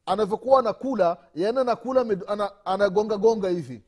anavyokuwa 0.10 0.60
anakula 0.60 1.18
yani 1.36 1.60
anakula 1.60 2.06
anagongagonga 2.66 3.50
hivi. 3.50 3.84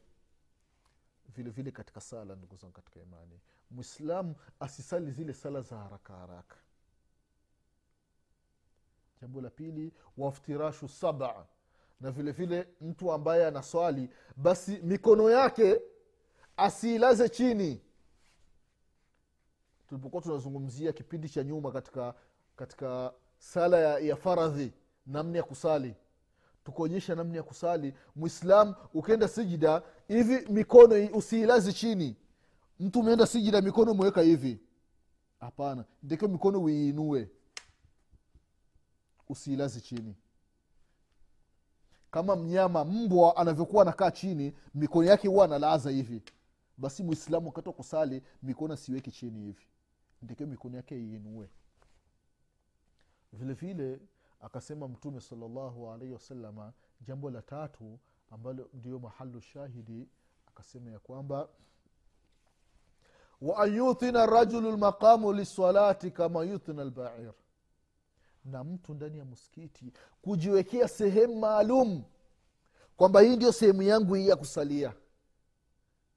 Vile 1.36 1.50
vile 1.50 1.72
katika 1.72 2.02
sala 2.02 2.36
ndugu 2.36 2.56
zangu 2.56 2.74
katika 2.74 3.00
imani. 3.00 3.40
Mwislamu 3.72 4.36
asisali 4.60 5.12
zile 5.12 5.34
sala 5.34 5.62
za 5.62 5.78
haraka 5.78 6.14
haraka. 6.14 6.56
Jambo 9.22 9.42
la 9.42 9.50
pili 9.50 9.94
waftirashu 10.18 10.88
saba. 10.88 11.46
Na 12.02 12.12
vile 12.12 12.32
vile 12.32 12.68
mtu 12.82 13.12
ambaye 13.12 13.46
anaswali 13.48 14.10
basi 14.36 14.78
mikono 14.84 15.30
yake 15.30 15.82
asiilaze 16.58 17.30
chini. 17.30 17.82
Tulipokuwa 19.90 20.22
tunazungumzia 20.22 20.92
kipindi 20.94 21.30
cha 21.30 21.44
nyuma 21.44 21.72
katika 21.72 22.14
katika 22.56 23.14
sala 23.38 23.78
ya, 23.80 24.00
ya 24.00 24.16
faradhi 24.16 24.74
namna 25.06 25.38
ya 25.38 25.44
kusali 25.44 25.96
tukuonyesha 26.64 27.16
namna 27.16 27.38
ya 27.38 27.44
kusali 27.44 27.94
mwislam 28.16 28.76
ukienda 28.94 29.28
sijida 29.28 29.82
hivi 30.08 30.52
mikono 30.54 31.10
usiilazi 31.18 31.74
chini. 31.74 32.16
Mtu 32.80 33.00
umeenda 33.00 33.28
sijida 33.28 33.62
mikono 33.62 33.92
umeweka 33.92 34.22
hivi. 34.22 34.60
Hapana 35.40 35.86
ndikio 36.04 36.28
mikono 36.28 36.60
uiinue. 36.64 37.30
Usiilazi 39.30 39.82
chini. 39.82 40.16
Kama 42.12 42.36
mnyama 42.36 42.86
mbwa 42.86 43.38
anavyokuwa 43.38 43.82
anakaa 43.82 44.12
chini 44.12 44.54
mikono 44.76 45.08
yake 45.10 45.28
huwa 45.28 45.46
analaza 45.46 45.90
hivi. 45.90 46.22
Basi 46.78 47.04
mwislamu 47.04 47.48
wakati 47.48 47.68
wa 47.68 47.74
kusali 47.74 48.24
mikono 48.44 48.74
asiweki 48.74 49.12
chini 49.12 49.40
hivi. 49.40 49.66
Ndekio 50.22 50.48
mikono 50.48 50.78
yake 50.78 50.96
iinue. 50.96 51.50
Vile 53.34 53.54
akasema 54.42 54.88
mtume 54.88 55.22
salllahu 55.22 55.92
alaihi 55.92 56.14
wasalama 56.14 56.74
jambo 57.02 57.30
la 57.32 57.42
tatu 57.42 58.00
ambalo 58.30 58.70
ndio 58.74 59.00
mahalu 59.00 59.42
shahidi 59.42 60.10
akasema 60.48 60.92
ya 60.92 61.00
kwamba 61.00 61.48
waanyuthina 63.42 64.26
rajulu 64.26 64.72
lmaqamu 64.72 65.34
lisalati 65.34 66.12
kama 66.12 66.44
yuthina 66.44 66.84
lbair 66.84 67.34
na 68.46 68.64
mtu 68.64 68.94
ndani 68.94 69.18
ya 69.18 69.26
msikiti 69.26 69.94
kujiwekea 70.22 70.88
sehemu 70.88 71.40
maalum 71.40 72.04
kwamba 72.98 73.22
hii 73.22 73.36
ndio 73.36 73.52
sehemu 73.52 73.82
yangu 73.82 74.14
hii 74.14 74.28
ya 74.28 74.36
kusalia. 74.36 74.94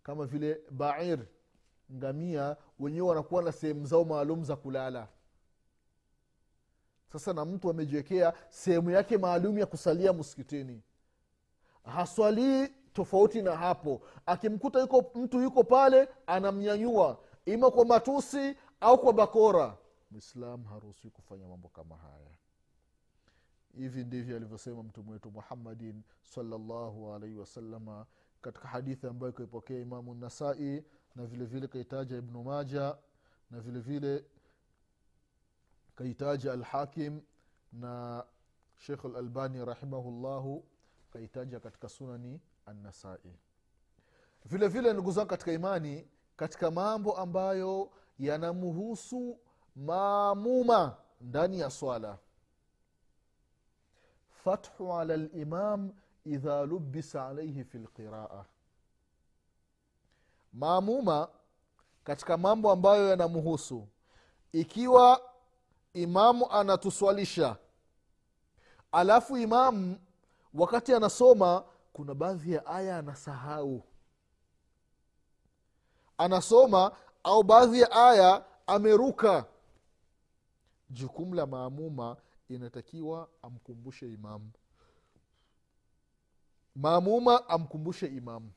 Kama 0.02 0.26
vile 0.26 0.60
bair 0.70 1.26
ngamia 1.92 2.56
wenyewe 2.78 3.08
wanakuwa 3.08 3.42
na 3.42 3.52
sehemu 3.52 3.86
zao 3.86 4.04
maalum 4.04 4.44
za 4.44 4.56
kulala 4.56 5.08
sasa 7.18 7.32
na 7.32 7.44
mtu 7.44 7.70
amejiwekea 7.70 8.32
sehemu 8.48 8.90
yake 8.90 9.18
maalum 9.18 9.58
ya 9.58 9.66
kusalia 9.66 10.12
msikitini. 10.12 10.82
Haswalii 11.84 12.68
tofauti 12.92 13.42
na 13.42 13.56
hapo. 13.56 14.00
Akimkuta 14.26 14.80
yuko 14.80 15.10
mtu 15.14 15.40
yuko 15.40 15.64
pale 15.64 16.08
anamnyanyua. 16.26 17.18
Ima 17.44 17.70
kwa 17.70 17.84
matusi 17.84 18.56
au 18.80 18.98
kwa 18.98 19.12
bakora. 19.12 19.76
Mwislamu 20.10 20.64
haruhusiwi 20.64 21.10
kufanya 21.10 21.48
mambo 21.48 21.68
kama 21.68 21.96
haya. 21.96 22.30
Hivi 23.76 24.04
ndivyo 24.04 24.36
alivyosema 24.36 24.82
mtume 24.82 25.12
wetu 25.12 25.30
muhammadin 25.30 26.02
salllahu 26.22 27.12
alaihi 27.14 27.36
wasalama 27.36 28.06
katika 28.40 28.68
hadithi 28.68 29.06
ambayo 29.06 29.32
kaipokea 29.32 29.80
imamu 29.80 30.14
nasai 30.14 30.84
na 31.14 31.26
vile 31.26 31.44
vile 31.44 31.66
kaitaja 31.68 32.16
ibnu 32.16 32.42
maja 32.42 32.96
na 33.50 33.60
vile 33.60 33.80
vile 33.80 34.24
kaitaja 35.94 36.52
alhakim 36.52 37.20
na 37.72 38.24
shekh 38.76 39.04
lalbani 39.04 39.64
rahimahullahu 39.64 40.64
kaitaja 41.12 41.60
katika 41.60 41.88
sunani 41.88 42.40
annasai. 42.66 43.38
Vile 44.44 44.68
vile 44.68 44.92
ndugu 44.92 45.12
zangu 45.12 45.28
katika 45.28 45.52
imani 45.52 46.08
katika 46.36 46.70
mambo 46.70 47.16
ambayo 47.16 47.90
yanamhusu 48.18 49.38
maamuma 49.76 50.96
ndani 51.20 51.60
ya 51.60 51.70
swala. 51.70 52.18
Fathu 54.44 54.92
ala 54.94 55.16
limam 55.16 55.92
idha 56.24 56.66
lubisa 56.66 57.26
alaihi 57.26 57.64
fi 57.64 57.78
lqiraa 57.78 58.44
maamuma 60.52 61.28
katika 62.04 62.36
mambo 62.36 62.70
ambayo 62.72 63.08
yanamhusu 63.08 63.88
ikiwa 64.52 65.33
imamu 65.94 66.50
anatuswalisha. 66.50 67.56
Alafu 68.92 69.36
imamu 69.36 69.98
wakati 70.54 70.94
anasoma 70.94 71.64
kuna 71.92 72.14
baadhi 72.14 72.52
ya 72.52 72.66
aya 72.66 72.98
anasahau. 72.98 73.82
Anasoma 76.18 76.92
au 77.24 77.42
baadhi 77.42 77.80
ya 77.80 77.90
aya 77.92 78.44
ameruka. 78.66 79.44
Jukumu 80.90 81.34
la 81.34 81.46
maamuma 81.46 82.16
inatakiwa 82.48 83.28
amkumbushe 83.42 84.12
imamu 84.12 84.50
maamuma 86.76 87.48
amkumbushe 87.48 88.06
imamu 88.06 88.50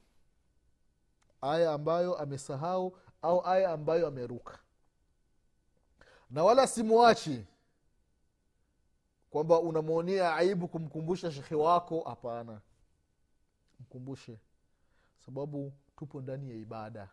aya 1.41 1.73
ambayo 1.73 2.15
amesahau 2.17 2.97
au 3.21 3.45
aya 3.47 3.71
ambayo 3.71 4.07
ameruka 4.07 4.59
na 6.29 6.43
wala 6.43 6.67
simwachi 6.67 7.45
kwamba 9.29 9.59
unamwonea 9.59 10.35
aibu 10.35 10.67
kumkumbusha 10.67 11.31
shekhe 11.31 11.55
wako. 11.55 12.01
Hapana. 12.01 12.61
Mkumbushe. 13.79 14.39
Sababu 15.25 15.73
tupo 15.97 16.21
ndani 16.21 16.49
ya 16.49 16.55
ibada. 16.55 17.09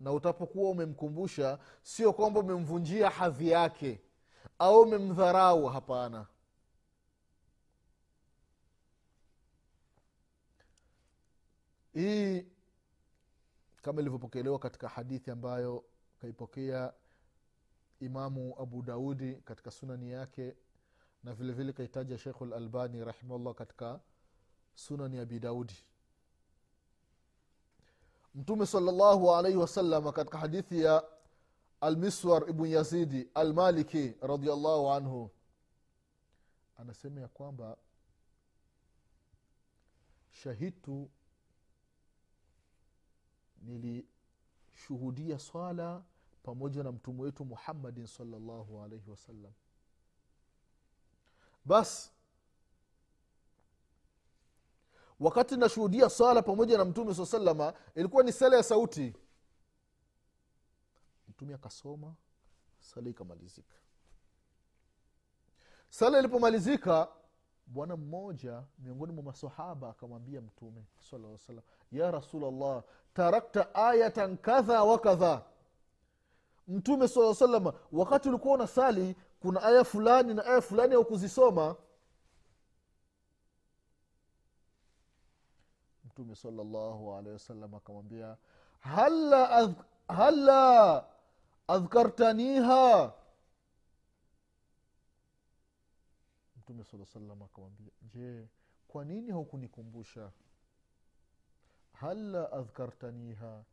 Na 0.00 0.12
utapokuwa 0.12 0.70
umemkumbusha 0.70 1.58
sio 1.82 2.12
kwamba 2.12 2.40
umemvunjia 2.40 3.10
hadhi 3.10 3.48
yake 3.50 4.00
au 4.58 4.80
umemdharau. 4.80 5.66
Hapana. 5.66 6.26
Hii 11.94 12.46
kama 13.82 14.00
ilivyopokelewa 14.00 14.58
katika 14.58 14.88
hadithi 14.88 15.30
ambayo 15.30 15.84
kaipokea 16.20 16.92
imamu 18.00 18.54
abu 18.60 18.82
daudi 18.82 19.34
katika 19.34 19.70
sunani 19.70 20.10
yake 20.10 20.56
na 21.24 21.34
vile 21.34 21.52
vile 21.52 21.72
kaitaja 21.72 22.18
shekhu 22.18 22.44
lalbani 22.46 23.04
rahimahullah 23.04 23.54
katika 23.54 24.00
sunani 24.74 25.18
abi 25.18 25.40
daudi. 25.40 25.74
Mtume 28.34 28.66
salllahu 28.66 29.34
alaihi 29.34 29.56
wasalama 29.58 30.12
katika 30.12 30.38
hadithi 30.38 30.80
ya 30.80 31.04
almiswar 31.80 32.50
ibn 32.50 32.66
yazidi 32.66 33.28
almaliki 33.34 34.14
radiallahu 34.20 34.90
anhu 34.90 35.30
anasema 36.76 37.20
ya 37.20 37.28
kwamba 37.28 37.76
shahidtu 40.30 41.10
nilishuhudia 43.62 45.38
swala 45.38 46.02
pamoja 46.44 46.82
na 46.82 46.92
mtume 46.92 47.22
wetu 47.22 47.44
muhammadin 47.44 48.06
salllahu 48.06 48.82
alaihi 48.82 49.10
wasallam 49.10 49.52
basi 51.64 52.10
wakati 55.20 55.56
nashuhudia 55.56 56.10
sala 56.10 56.42
pamoja 56.42 56.78
na 56.78 56.84
mtume 56.84 57.14
saa 57.14 57.26
salama 57.26 57.74
ilikuwa 57.94 58.22
ni 58.22 58.32
sala 58.32 58.56
ya 58.56 58.62
sauti. 58.62 59.14
Mtume 61.28 61.54
akasoma 61.54 62.14
sala 62.80 63.10
ikamalizika. 63.10 63.74
Sala 65.90 66.18
ilipomalizika 66.18 67.08
bwana 67.66 67.96
mmoja 67.96 68.62
miongoni 68.78 69.12
mwa 69.12 69.22
masahaba 69.24 69.90
akamwambia 69.90 70.40
mtume 70.40 70.84
saa 71.10 71.38
salam 71.38 71.62
ya 71.92 72.10
rasulllah 72.10 72.82
tarakta 73.14 73.74
ayatan 73.74 74.36
kadha 74.36 74.82
wa 74.84 74.98
kadha 74.98 75.42
mtume 76.68 77.08
saa 77.08 77.34
salama 77.34 77.72
wakati 77.92 78.28
ulikuwa 78.28 78.54
unasali 78.54 79.16
kuna 79.40 79.62
aya 79.62 79.84
fulani 79.84 80.34
na 80.34 80.44
aya 80.44 80.60
fulani 80.60 80.94
au 80.94 81.04
kuzisoma. 81.04 81.76
Mtume 86.04 86.34
salllahu 86.36 87.14
alehi 87.14 87.38
akamwambia 87.76 88.36
hala 90.08 91.04
adhkartaniha. 91.68 93.12
Mtume 96.56 96.84
saa 96.84 97.04
salam 97.04 97.42
akamwambia 97.42 97.92
je 98.02 98.48
kwa 98.88 99.04
nini 99.04 99.30
haukunikumbusha? 99.30 100.30
Hala 101.92 102.52
adhkartaniha 102.52 103.64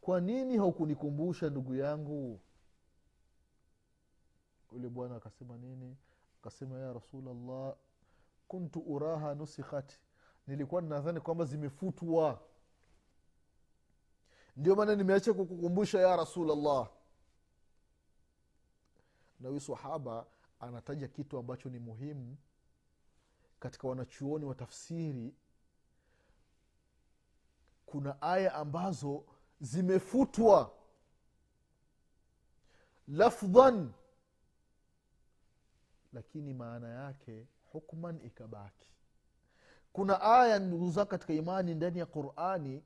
kwa 0.00 0.20
nini 0.20 0.56
haukunikumbusha 0.56 1.50
ndugu 1.50 1.74
yangu? 1.74 2.40
Yule 4.72 4.88
bwana 4.88 5.16
akasema 5.16 5.56
nini? 5.56 5.96
Akasema 6.40 6.78
ya 6.78 6.92
rasulllah 6.92 7.76
kuntu 8.48 8.80
uraha 8.80 9.34
nusikhat. 9.34 9.92
Nilikuwa 10.46 10.82
ninadhani 10.82 11.20
kwamba 11.20 11.44
zimefutwa. 11.44 12.42
Ndio 14.56 14.76
maana 14.76 14.96
nimeacha 14.96 15.34
kukukumbusha 15.34 16.00
ya 16.00 16.16
rasulllah 16.16 16.90
na 19.40 19.48
huyu 19.48 19.60
sahaba 19.60 20.26
anataja 20.60 21.08
kitu 21.08 21.38
ambacho 21.38 21.68
ni 21.68 21.78
muhimu 21.78 22.36
katika 23.60 23.88
wanachuoni 23.88 24.44
wa 24.44 24.54
tafsiri. 24.54 25.34
Kuna 27.86 28.22
aya 28.22 28.54
ambazo 28.54 29.24
zimefutwa. 29.60 30.72
Lafdhan. 33.08 33.92
Lakini 36.12 36.54
maana 36.54 36.88
yake 36.88 37.46
hukman 37.72 38.20
ikabaki. 38.24 38.86
Kuna 39.92 40.20
aya 40.20 40.58
ndugu 40.58 40.90
zao 40.90 41.06
katika 41.06 41.32
imani 41.32 41.74
ndani 41.74 41.98
ya 41.98 42.06
qurani 42.06 42.82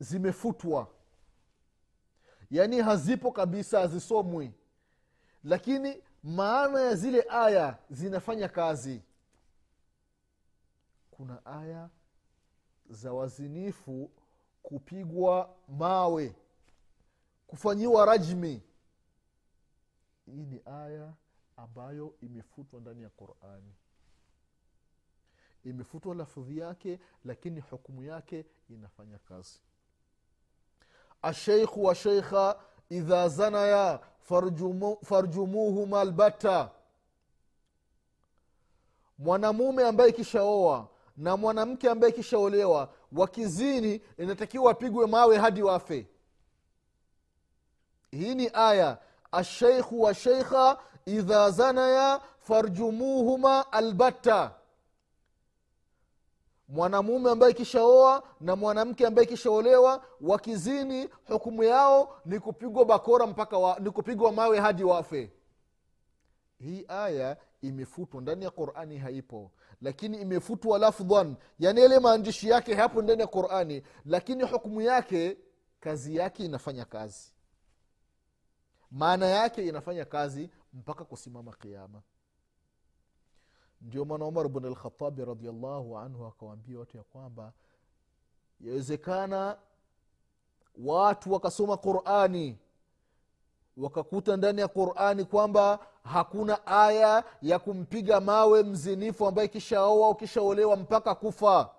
zimefutwa. 0.00 0.90
Yaani 2.50 2.80
hazipo 2.80 3.32
kabisa 3.32 3.80
hazisomwi. 3.80 4.52
Lakini 5.44 6.02
maana 6.22 6.80
ya 6.80 6.94
zile 6.94 7.26
aya 7.30 7.78
zinafanya 7.90 8.48
kazi. 8.48 9.02
Kuna 11.10 11.46
aya 11.46 11.90
za 12.90 13.12
wazinifu 13.12 14.10
kupigwa 14.68 15.54
mawe 15.68 16.34
kufanyiwa 17.46 18.06
rajmi. 18.06 18.62
Hii 20.26 20.46
ni 20.46 20.60
aya 20.66 21.12
ambayo 21.56 22.14
imefutwa 22.22 22.80
ndani 22.80 23.02
ya 23.02 23.08
qurani. 23.08 23.74
Imefutwa 25.64 26.14
lafudhi 26.14 26.58
yake 26.58 27.00
lakini 27.24 27.60
hukumu 27.60 28.02
yake 28.02 28.46
inafanya 28.70 29.18
kazi. 29.18 29.60
Asheikhu 31.22 31.84
washeikha 31.84 32.60
idha 32.90 33.28
zanaya 33.28 34.00
farjumu, 34.20 34.98
farjumuhuma 35.04 36.00
albata 36.00 36.70
mwanamume 39.18 39.84
ambaye 39.86 40.12
kishaoa 40.12 40.88
na 41.16 41.36
mwanamke 41.36 41.90
ambaye 41.90 42.12
kishaolewa 42.12 42.94
wakizini 43.12 44.02
inatakiwa 44.18 44.64
wapigwe 44.64 45.06
mawe 45.06 45.38
hadi 45.38 45.62
wafe. 45.62 46.06
Hii 48.10 48.34
ni 48.34 48.50
aya. 48.52 48.98
Asheikhu 49.32 50.02
washeikha 50.02 50.78
idha 51.06 51.50
zanaya 51.50 52.20
farjumuhuma 52.38 53.72
albatta. 53.72 54.54
Mwanamume 56.68 57.30
ambaye 57.30 57.52
ikishaoa 57.52 58.22
na 58.40 58.56
mwanamke 58.56 59.06
ambaye 59.06 59.26
ikishaolewa 59.26 60.04
wakizini 60.20 61.08
hukumu 61.28 61.62
yao 61.64 62.20
ni 62.24 62.40
kupigwa 62.40 62.84
bakora 62.84 63.26
mpaka 63.26 63.58
wa, 63.58 63.78
ni 63.78 63.90
kupigwa 63.90 64.32
mawe 64.32 64.60
hadi 64.60 64.84
wafe 64.84 65.32
hii 66.58 66.84
aya 66.88 67.36
imefutwa 67.62 68.20
ndani 68.20 68.44
ya 68.44 68.50
qurani 68.50 68.98
haipo. 68.98 69.50
Lakini 69.82 70.20
imefutwa 70.20 70.78
lafdhan 70.78 71.36
yani 71.58 71.80
yale 71.80 71.98
maandishi 71.98 72.48
yake 72.48 72.74
hapo 72.74 73.02
ndani 73.02 73.20
ya 73.20 73.26
qurani 73.26 73.82
lakini 74.04 74.42
hukmu 74.44 74.80
yake 74.80 75.36
kazi 75.80 76.16
yake 76.16 76.44
inafanya 76.44 76.84
kazi. 76.84 77.32
Maana 78.90 79.26
yake 79.26 79.68
inafanya 79.68 80.04
kazi 80.04 80.50
mpaka 80.72 81.04
kusimama 81.04 81.52
kiama 81.52 82.02
ndio 83.80 84.04
maana 84.04 84.24
umar 84.24 84.48
bn 84.48 84.64
alkhatabi 84.64 85.24
radiallahu 85.24 85.98
anhu 85.98 86.26
akawaambia 86.26 86.78
watu 86.78 86.96
ya 86.96 87.02
kwamba 87.02 87.52
yawezekana 88.60 89.58
watu 90.84 91.32
wakasoma 91.32 91.76
qurani 91.76 92.58
wakakuta 93.76 94.36
ndani 94.36 94.60
ya 94.60 94.68
qurani 94.68 95.24
kwamba 95.24 95.86
hakuna 96.08 96.66
aya 96.66 97.24
ya 97.42 97.58
kumpiga 97.58 98.20
mawe 98.20 98.62
mzinifu 98.62 99.26
ambaye 99.26 99.48
kishaoa 99.48 100.06
au 100.06 100.14
kishaolewa 100.14 100.76
mpaka 100.76 101.14
kufa. 101.14 101.70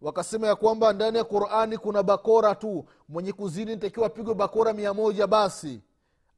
Wakasema 0.00 0.46
ya 0.46 0.56
kwamba 0.56 0.92
ndani 0.92 1.18
ya 1.18 1.24
qurani 1.24 1.78
kuna 1.78 2.02
bakora 2.02 2.54
tu. 2.54 2.84
Mwenye 3.08 3.32
kuzini 3.32 3.70
nitakiwa 3.74 4.06
apigwe 4.06 4.34
bakora 4.34 4.72
mia 4.72 4.94
moja 4.94 5.26
basi. 5.26 5.80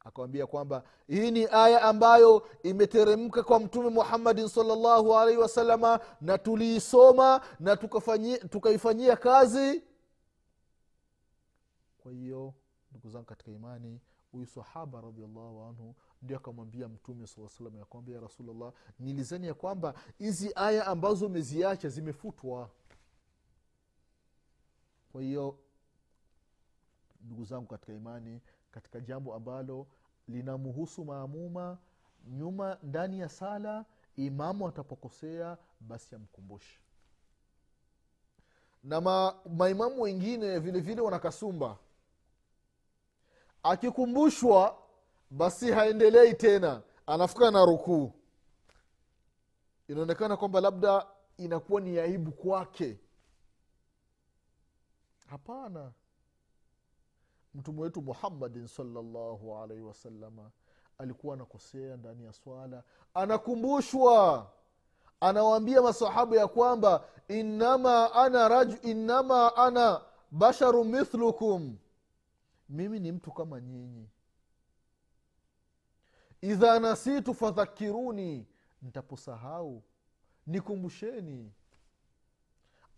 Akawambia 0.04 0.46
kwamba 0.46 0.82
hii 1.06 1.30
ni 1.30 1.46
aya 1.50 1.82
ambayo 1.82 2.48
imeteremka 2.62 3.42
kwa 3.42 3.60
mtume 3.60 3.88
muhammadin 3.88 4.48
salllahu 4.48 5.18
alaihi 5.18 5.40
wasalama 5.40 6.00
na 6.20 6.38
tuliisoma 6.38 7.40
na 7.60 7.76
tukaifanyia 8.50 9.16
kazi. 9.16 9.82
Kwa 12.02 12.12
hiyo 12.12 12.54
ndugu 12.90 13.10
zangu 13.10 13.24
katika 13.24 13.50
imani 13.50 14.00
huyu 14.32 14.46
sahaba 14.46 15.00
radiallahu 15.00 15.62
anhu 15.62 15.94
ndio 16.22 16.36
akamwambia 16.36 16.88
mtume 16.88 17.26
saa 17.26 17.48
salam 17.48 17.76
ya 17.76 17.86
ya 18.14 18.20
rasulllah 18.20 18.72
nilizani 18.98 19.46
ya 19.46 19.54
kwamba 19.54 19.94
hizi 20.18 20.52
aya 20.54 20.86
ambazo 20.86 21.26
umeziacha 21.26 21.88
zimefutwa. 21.88 22.70
Kwa 25.12 25.22
hiyo 25.22 25.58
ndugu 27.20 27.44
zangu 27.44 27.66
katika 27.66 27.92
imani 27.92 28.40
katika 28.70 29.00
jambo 29.00 29.34
ambalo 29.34 29.86
linamhusu 30.28 31.04
maamuma 31.04 31.78
nyuma 32.28 32.78
ndani 32.82 33.20
ya 33.20 33.28
sala 33.28 33.84
imamu 34.16 34.68
atapokosea 34.68 35.58
basi 35.80 36.14
amkumbushe. 36.14 36.80
Na 38.84 39.00
ma, 39.00 39.34
maimamu 39.56 40.02
wengine 40.02 40.58
vile 40.58 40.80
vile 40.80 41.00
wanakasumba 41.00 41.78
akikumbushwa 43.62 44.78
basi 45.30 45.72
haendelei 45.72 46.34
tena. 46.34 46.82
Anafuka 47.06 47.50
na 47.50 47.64
rukuu. 47.64 48.12
Inaonekana 49.88 50.36
kwamba 50.36 50.60
labda 50.60 51.06
inakuwa 51.36 51.80
ni 51.80 51.98
aibu 51.98 52.32
kwake. 52.32 52.98
Hapana. 55.26 55.92
Mtume 57.54 57.80
wetu 57.80 58.02
muhammadin 58.02 58.66
salllahu 58.66 59.56
alaihi 59.56 59.82
wasalama 59.82 60.50
alikuwa 60.98 61.34
anakosea 61.34 61.96
ndani 61.96 62.24
ya 62.24 62.32
swala. 62.32 62.82
Anakumbushwa. 63.14 64.50
Anawaambia 65.20 65.82
masahabu 65.82 66.34
ya 66.34 66.48
kwamba 66.48 67.04
inama 67.28 68.12
ana 68.14 68.48
raju, 68.48 68.76
inama 68.82 69.56
ana 69.56 70.00
basharu 70.30 70.84
mithlukum 70.84 71.76
mimi 72.70 73.00
ni 73.00 73.12
mtu 73.12 73.32
kama 73.32 73.60
nyinyi. 73.60 74.08
Idha 76.40 76.80
nasitu 76.80 77.34
fadhakiruni 77.34 78.46
ntaposahau 78.82 79.82
nikumbusheni. 80.46 81.52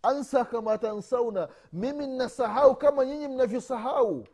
Ansa 0.01 0.45
kama 0.45 0.77
tansauna 0.77 1.49
mimi 1.73 2.07
nnasahau 2.07 2.75
kama 2.75 3.05
nyinyi 3.05 3.27
mnavyosahau. 3.27 4.27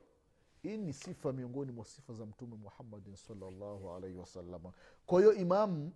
Hii 0.61 0.77
ni 0.77 0.93
sifa 0.93 1.33
miongoni 1.33 1.71
mwa 1.71 1.85
sifa 1.85 2.13
za 2.13 2.25
mtume 2.25 2.55
muhammadin 2.55 3.15
salllahu 3.15 3.91
alaihi 3.93 4.15
wasalama 4.17 4.73
kwa 5.05 5.19
hiyo 5.19 5.33
imamu 5.33 5.91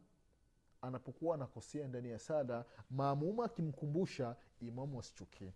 anapokuwa 0.81 1.35
anakosea 1.35 1.87
ndani 1.87 2.09
ya 2.09 2.19
sala 2.19 2.65
maamuma 2.89 3.45
akimkumbusha 3.45 4.35
imamu 4.61 4.99
asichukie 4.99 5.53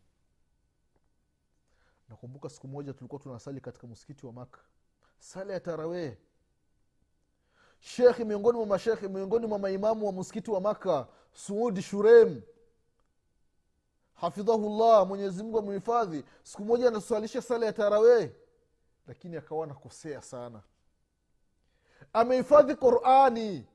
nakumbuka 2.10 2.50
siku 2.50 2.68
moja 2.68 2.94
tulikuwa 2.94 3.22
tunasali 3.22 3.62
katika 3.62 3.88
msikiti 3.88 4.26
wa 4.26 4.34
maka 4.34 4.60
sala 5.20 5.54
ya 5.54 5.60
tarawee. 5.60 6.18
Shekhi 7.80 8.26
miongoni 8.26 8.58
mwa 8.58 8.68
mashekhe 8.68 9.08
miongoni 9.08 9.48
mwa 9.48 9.60
maimamu 9.60 10.06
wa 10.06 10.12
msikiti 10.14 10.52
wa 10.52 10.62
maka 10.62 11.08
suudi 11.34 11.82
shurem. 11.82 12.42
Hafidhahullah 14.14 15.08
mwenyezimungu 15.08 15.60
amhifadhi 15.60 16.24
siku 16.44 16.66
moja 16.66 16.88
anaswalisha 16.88 17.42
sala 17.42 17.66
ya 17.66 17.74
tarawee 17.74 18.32
lakini 19.08 19.38
akawa 19.38 19.64
anakosea 19.66 20.22
sana. 20.22 20.62
Amehifadhi 22.14 22.76
qurani 22.76 23.68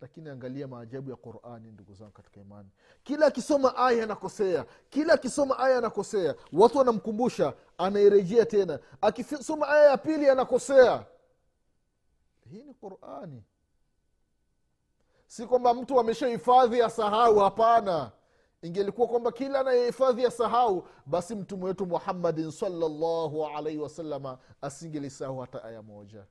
lakini 0.00 0.28
angalia 0.30 0.68
maajabu 0.68 1.10
ya 1.10 1.16
qurani 1.16 1.72
ndugu 1.72 1.94
zangu 1.94 2.12
katika 2.12 2.40
imani. 2.40 2.68
Kila 3.04 3.26
akisoma 3.26 3.76
aya 3.76 4.04
anakosea. 4.04 4.66
Kila 4.90 5.12
akisoma 5.12 5.58
aya 5.58 5.78
anakosea. 5.78 6.34
Watu 6.52 6.78
wanamkumbusha 6.78 7.54
anairejea 7.78 8.46
tena. 8.46 8.78
Akisoma 9.00 9.68
aya 9.68 9.90
ya 9.90 9.98
pili 9.98 10.28
anakosea. 10.28 11.06
Hii 12.50 12.62
ni 12.62 12.74
qurani. 12.74 13.44
Si 15.26 15.46
kwamba 15.46 15.74
mtu 15.74 16.00
ameshahifadhi 16.00 16.78
ya 16.78 16.90
sahau 16.90 17.38
hapana. 17.38 18.12
Ingelikuwa 18.62 19.08
kwamba 19.08 19.32
kila 19.32 19.60
anayehifadhi 19.60 20.22
ya 20.24 20.30
sahau 20.30 20.88
basi 21.06 21.34
mtume 21.34 21.64
wetu 21.64 21.86
muhammadin 21.86 22.50
salllahu 22.50 23.46
alaihi 23.46 23.78
wasalama 23.78 24.38
asingelisahau 24.62 25.38
hata 25.38 25.64
aya 25.64 25.82
moja 25.82 26.24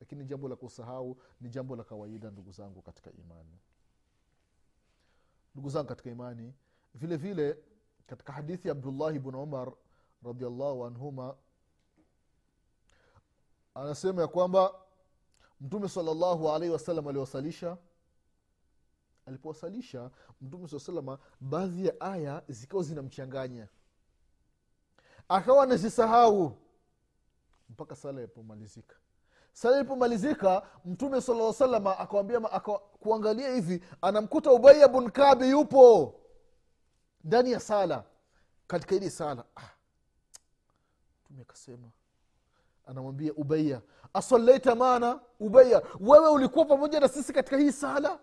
lakini 0.00 0.24
jambo 0.24 0.48
la 0.48 0.56
kusahau 0.56 1.16
ni 1.40 1.48
jambo 1.48 1.76
la 1.76 1.84
kawaida 1.84 2.30
ndugu 2.30 2.52
zangu 2.52 2.82
katika 2.82 3.12
imani. 3.12 3.58
Ndugu 5.54 5.68
zangu 5.70 5.88
katika 5.88 6.10
imani 6.10 6.54
vile 6.94 7.16
vile 7.16 7.58
katika 8.06 8.32
hadithi 8.32 8.68
ya 8.68 8.72
abdullahi 8.72 9.18
bnu 9.18 9.42
umar 9.42 9.72
radiallahu 10.24 10.84
anhuma 10.86 11.36
anasema 13.74 14.22
ya 14.22 14.28
kwamba 14.28 14.74
mtume 15.60 15.88
salllahu 15.88 16.50
alaihi 16.50 16.72
wasallam 16.72 17.08
aliwasalisha. 17.08 17.76
Alipowasalisha 19.26 20.10
mtume 20.40 20.68
saa 20.68 20.78
salama 20.78 21.18
baadhi 21.40 21.86
ya 21.86 22.00
aya 22.00 22.42
zikawa 22.48 22.82
zinamchanganya. 22.82 23.68
Akawa 25.28 25.62
anazisahau 25.62 26.56
mpaka 27.70 27.96
sala 27.96 28.18
ilipomalizika 28.20 28.96
sala 29.56 29.76
ilipomalizika 29.76 30.62
mtume 30.84 31.20
sala 31.20 31.52
salama 31.52 31.98
akawambia 31.98 32.40
kuangalia 33.00 33.54
hivi 33.54 33.84
anamkuta 34.02 34.52
ubaya 34.52 34.88
bun 34.88 35.10
kabi 35.10 35.50
yupo 35.50 36.14
ndani 37.24 37.52
ya 37.52 37.60
sala 37.60 38.04
katika 38.66 38.94
hili 38.94 39.10
sala 39.10 39.44
ah. 39.56 39.68
mtume 41.24 41.42
akasema 41.42 41.88
anamwambia 42.86 43.32
ubaya 43.34 43.80
asalaita 44.14 44.74
mana 44.74 45.20
ubaya 45.40 45.82
wewe 46.00 46.28
ulikuwa 46.28 46.64
pamoja 46.64 47.00
na 47.00 47.08
sisi 47.08 47.32
katika 47.32 47.56
hii 47.56 47.72
sala 47.72 48.18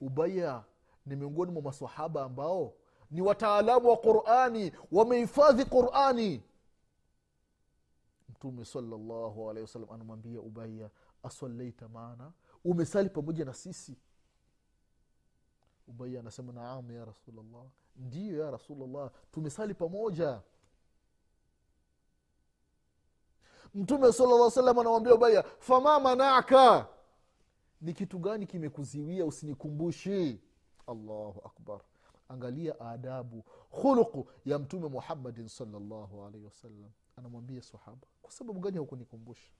ubaya 0.00 0.62
ni 1.06 1.16
miongoni 1.16 1.52
mwa 1.52 1.62
masahaba 1.62 2.22
ambao 2.22 2.72
ni 3.10 3.20
wataalamu 3.22 3.88
wa 3.88 3.96
qurani 3.96 4.72
wamehifadhi 4.92 5.64
qurani 5.64 6.42
mtume 8.40 8.64
salllahu 8.64 9.50
alehi 9.50 9.62
wasallam 9.62 9.90
anamwambia 9.90 10.40
ubaya 10.40 10.90
asalaita 11.22 11.88
maana? 11.88 12.32
Umesali 12.64 13.10
pamoja 13.10 13.44
na 13.44 13.54
sisi. 13.54 13.96
Ubaya 15.88 16.20
anasema 16.20 16.52
naam 16.52 16.90
ya 16.90 17.04
rasulllah 17.04 17.64
ndiyo 17.96 18.44
ya 18.44 18.50
rasulllah 18.50 19.10
tumesali 19.32 19.74
pamoja. 19.74 20.40
Mtume 23.74 24.12
sala 24.12 24.50
salam 24.50 24.78
anamwambia 24.78 25.14
ubaya 25.14 25.42
fama 25.42 26.00
manaka 26.00 26.88
ni 27.80 27.92
kitu 27.94 28.18
gani 28.18 28.46
kimekuziwia 28.46 29.24
usinikumbushi 29.24 30.40
allahu 30.86 31.40
akbar. 31.44 31.80
Angalia 32.28 32.80
adabu 32.80 33.44
khuluqu 33.82 34.28
ya 34.44 34.58
mtume 34.58 34.88
muhammadin 34.88 35.48
salllahu 35.48 36.24
alaihi 36.24 36.44
wasallam 36.44 36.90
anamwambia 37.20 37.62
sahaba 37.62 38.06
kwa 38.22 38.32
sababu 38.32 38.60
gani 38.60 38.76
haukunikumbusha 38.76 39.52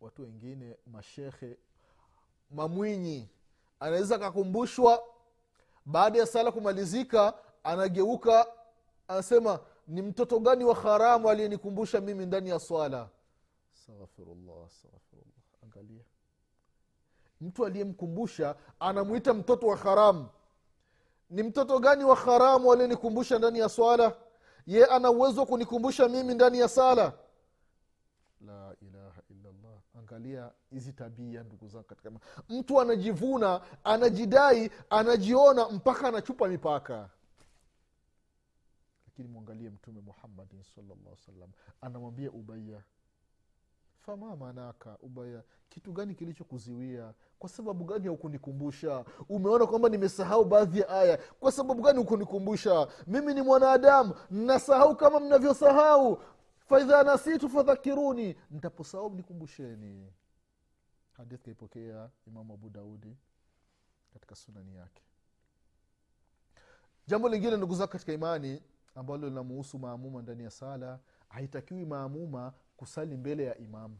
watu 0.00 0.22
wengine 0.22 0.76
mashekhe 0.86 1.58
mamwinyi 2.50 3.28
anaweza 3.80 4.16
akakumbushwa 4.16 5.04
baada 5.86 6.18
ya 6.18 6.26
sala 6.26 6.52
kumalizika 6.52 7.34
anageuka 7.64 8.46
anasema 9.08 9.60
ni 9.88 10.02
mtoto 10.02 10.38
gani 10.38 10.64
wa 10.64 10.74
haramu 10.74 11.30
aliyenikumbusha 11.30 12.00
mimi 12.00 12.26
ndani 12.26 12.50
ya 12.50 12.58
swala? 12.58 13.08
Astaghfirullah 13.74 14.66
astaghfirullah 14.66 15.42
angalia. 15.64 16.04
Mtu 17.40 17.66
aliyemkumbusha 17.66 18.56
anamwita 18.80 19.34
mtoto 19.34 19.66
wa 19.66 19.76
haramu 19.76 20.28
ni 21.30 21.42
mtoto 21.42 21.78
gani 21.78 22.04
wa 22.04 22.16
haramu 22.16 22.72
aliyenikumbusha 22.72 23.38
ndani 23.38 23.58
ya 23.58 23.68
swala? 23.68 24.16
Ye 24.66 24.86
ana 24.86 25.10
uwezo 25.10 25.40
wa 25.40 25.46
kunikumbusha 25.46 26.08
mimi 26.08 26.34
ndani 26.34 26.58
ya 26.58 26.68
sala? 26.68 27.12
La 28.46 28.74
ilaha 28.82 29.22
illallah. 29.30 29.80
Angalia 29.98 30.50
hizi 30.70 30.92
tabia 30.92 31.42
ndugu 31.42 31.68
zangu 31.68 31.84
katika 31.84 32.10
mtu 32.48 32.80
anajivuna 32.80 33.60
anajidai 33.84 34.70
anajiona 34.90 35.68
mpaka 35.68 36.08
anachupa 36.08 36.48
mipaka. 36.48 37.10
Lakini 39.06 39.28
mwangalie 39.28 39.70
mtume 39.70 40.00
muhammadin 40.00 40.62
salllah 40.62 41.16
salam 41.26 41.50
anamwambia 41.80 42.30
ubaya 42.30 42.82
fama 44.00 44.36
manaka 44.36 44.96
ubaya. 45.02 45.42
Kitu 45.68 45.92
gani 45.92 46.14
kilichokuziwia 46.14 47.14
kwa 47.38 47.48
sababu 47.48 47.84
gani 47.84 48.06
haukunikumbusha? 48.06 49.04
Umeona 49.28 49.66
kwamba 49.66 49.88
nimesahau 49.88 50.44
baadhi 50.44 50.80
ya 50.80 50.88
aya. 50.88 51.16
Kwa 51.40 51.52
sababu 51.52 51.82
gani 51.82 51.98
hukunikumbusha? 51.98 52.88
Mimi 53.06 53.34
ni 53.34 53.42
mwanadamu 53.42 54.14
nasahau 54.30 54.96
kama 54.96 55.20
mnavyosahau. 55.20 56.22
Faidha 56.58 57.02
nasitu 57.02 57.48
fadhakiruni. 57.48 58.36
Ntaposahau 58.50 59.10
mnikumbusheni. 59.10 60.12
Hadithi 61.12 61.44
kaipokea 61.44 62.10
imamu 62.26 62.54
abu 62.54 62.70
daudi 62.70 63.16
katika 64.12 64.34
sunani 64.34 64.76
yake. 64.76 65.02
Jambo 67.06 67.28
lingine 67.28 67.56
ndugu 67.56 67.74
zako 67.74 67.92
katika 67.92 68.12
imani 68.12 68.62
ambalo 68.94 69.28
linamuhusu 69.28 69.78
maamuma 69.78 70.22
ndani 70.22 70.42
ya 70.42 70.50
sala 70.50 70.98
haitakiwi 71.28 71.84
maamuma 71.86 72.52
kusali 72.80 73.16
mbele 73.16 73.44
ya 73.44 73.58
imamu. 73.58 73.96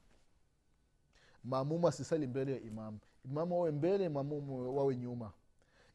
Maamumu 1.45 1.89
asisali 1.89 2.27
mbele 2.27 2.53
ya 2.53 2.61
imamu. 2.61 2.99
Imamu 3.25 3.55
wawe 3.59 3.71
mbele 3.71 4.09
maamumu 4.09 4.77
wawe 4.77 4.97
nyuma. 4.97 5.33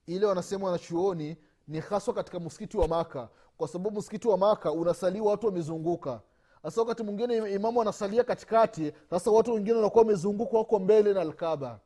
Ile 0.06 0.26
wanasema 0.26 0.65
wanachuoni 0.65 1.38
ni 1.67 1.80
haswa 1.80 2.13
katika 2.13 2.39
msikiti 2.39 2.78
wa 2.78 2.88
maka 2.88 3.30
kwa 3.58 3.67
sababu 3.67 4.00
msikiti 4.00 4.28
wa 4.28 4.38
maka 4.38 4.71
unasaliwa 4.71 5.32
watu 5.32 5.45
wamezunguka. 5.48 6.21
Sasa 6.63 6.82
wakati 6.82 7.04
mwingine 7.04 7.54
imamu 7.54 7.82
anasalia 7.82 8.24
katikati 8.24 8.91
sasa 9.10 9.32
watu 9.32 9.54
wengine 9.54 9.76
wanakuwa 9.76 10.02
wamezunguka 10.04 10.58
wako 10.58 10.80
mbele 10.80 11.13
na 11.13 11.21
alkaba 11.21 11.80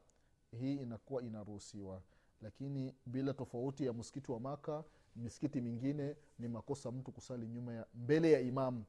hii 0.59 0.75
inakuwa 0.75 1.23
inaruhusiwa. 1.23 2.01
Lakini 2.41 2.95
bila 3.05 3.33
tofauti 3.33 3.85
ya 3.85 3.93
msikiti 3.93 4.31
wa 4.31 4.39
maka 4.39 4.83
misikiti 5.15 5.61
mingine 5.61 6.15
ni 6.39 6.47
makosa 6.47 6.91
mtu 6.91 7.11
kusali 7.11 7.47
nyuma 7.47 7.73
ya 7.73 7.85
mbele 7.93 8.31
ya 8.31 8.39
imamu 8.39 8.83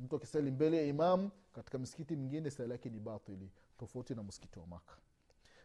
mtu 0.00 0.16
akisali 0.16 0.50
mbele 0.50 0.76
ya 0.76 0.82
imamu 0.84 1.30
katika 1.52 1.78
misikiti 1.78 2.16
mingine 2.16 2.50
sala 2.50 2.74
yake 2.74 2.90
ni 2.90 3.00
batili 3.00 3.50
tofauti 3.78 4.14
na 4.14 4.22
msikiti 4.22 4.58
wa 4.58 4.66
maka 4.66 4.96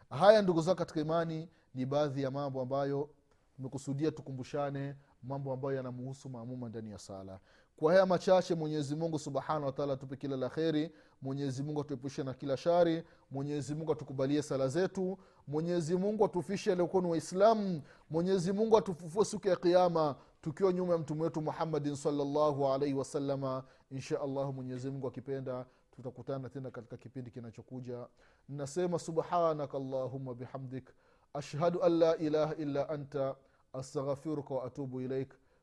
haya 0.10 0.42
ndugu 0.42 0.62
zao 0.62 0.76
katika 0.76 1.00
imani 1.00 1.50
ni 1.74 1.86
baadhi 1.86 2.24
ya 2.24 2.32
mambo 2.32 2.62
ambayo 2.62 3.10
tumekusudia 3.56 4.12
tukumbushane 4.12 4.96
mambo 5.24 5.54
ambayo 5.54 5.76
yanamuhusu 5.76 6.30
maamuma 6.30 6.70
ndani 6.70 6.92
ya 6.92 7.00
sala 7.00 7.40
kwa 7.80 7.92
haya 7.94 8.06
machache 8.06 8.56
mwenyezi 8.56 8.96
mungu 8.96 9.20
subhanahu 9.20 9.66
wataala 9.66 9.94
atupe 9.94 10.16
kila 10.16 10.38
la 10.38 10.50
kheri. 10.50 10.92
Mwenyezi 11.22 11.64
mungu 11.64 11.82
atuepushe 11.82 12.24
na 12.24 12.34
kila 12.34 12.58
shari. 12.58 13.04
Mwenyezi 13.32 13.76
mungu 13.76 13.92
atukubalie 13.92 14.42
sala 14.42 14.68
zetu. 14.68 15.18
Mwenyezi 15.48 15.96
mungu 15.98 16.26
atufishe 16.26 16.72
aliokuwa 16.72 17.04
ni 17.04 17.10
waislamu. 17.10 17.82
Mwenyezi 18.10 18.52
mungu 18.54 18.78
atufufue 18.78 19.26
siku 19.26 19.48
ya 19.48 19.56
kiama 19.56 20.16
tukiwa 20.42 20.74
nyuma 20.74 20.94
ya 20.94 21.00
mtume 21.00 21.24
wetu 21.24 21.42
muhammadin 21.42 21.96
salllahu 21.96 22.68
alaihi 22.68 22.94
wasalama 22.96 23.64
insha 23.92 24.22
allahu 24.22 24.54
mwenyezi 24.54 24.90
mungu 24.90 25.08
akipenda 25.08 25.66
tutakutana 25.96 26.50
tena 26.50 26.72
katika 26.72 26.98
kipindi 26.98 27.32
kinachokuja. 27.32 28.08
Nasema 28.50 29.00
subhanaka 29.00 29.78
allahuma 29.78 30.34
bihamdik. 30.34 30.90
Ashhadu 31.34 31.84
an 31.84 31.92
la 32.00 32.18
ilaha 32.18 32.56
illa 32.56 32.90
anta. 32.90 33.36
Astaghfiruka 33.74 34.54
waatubu 34.54 35.02
ilaik 35.02 35.34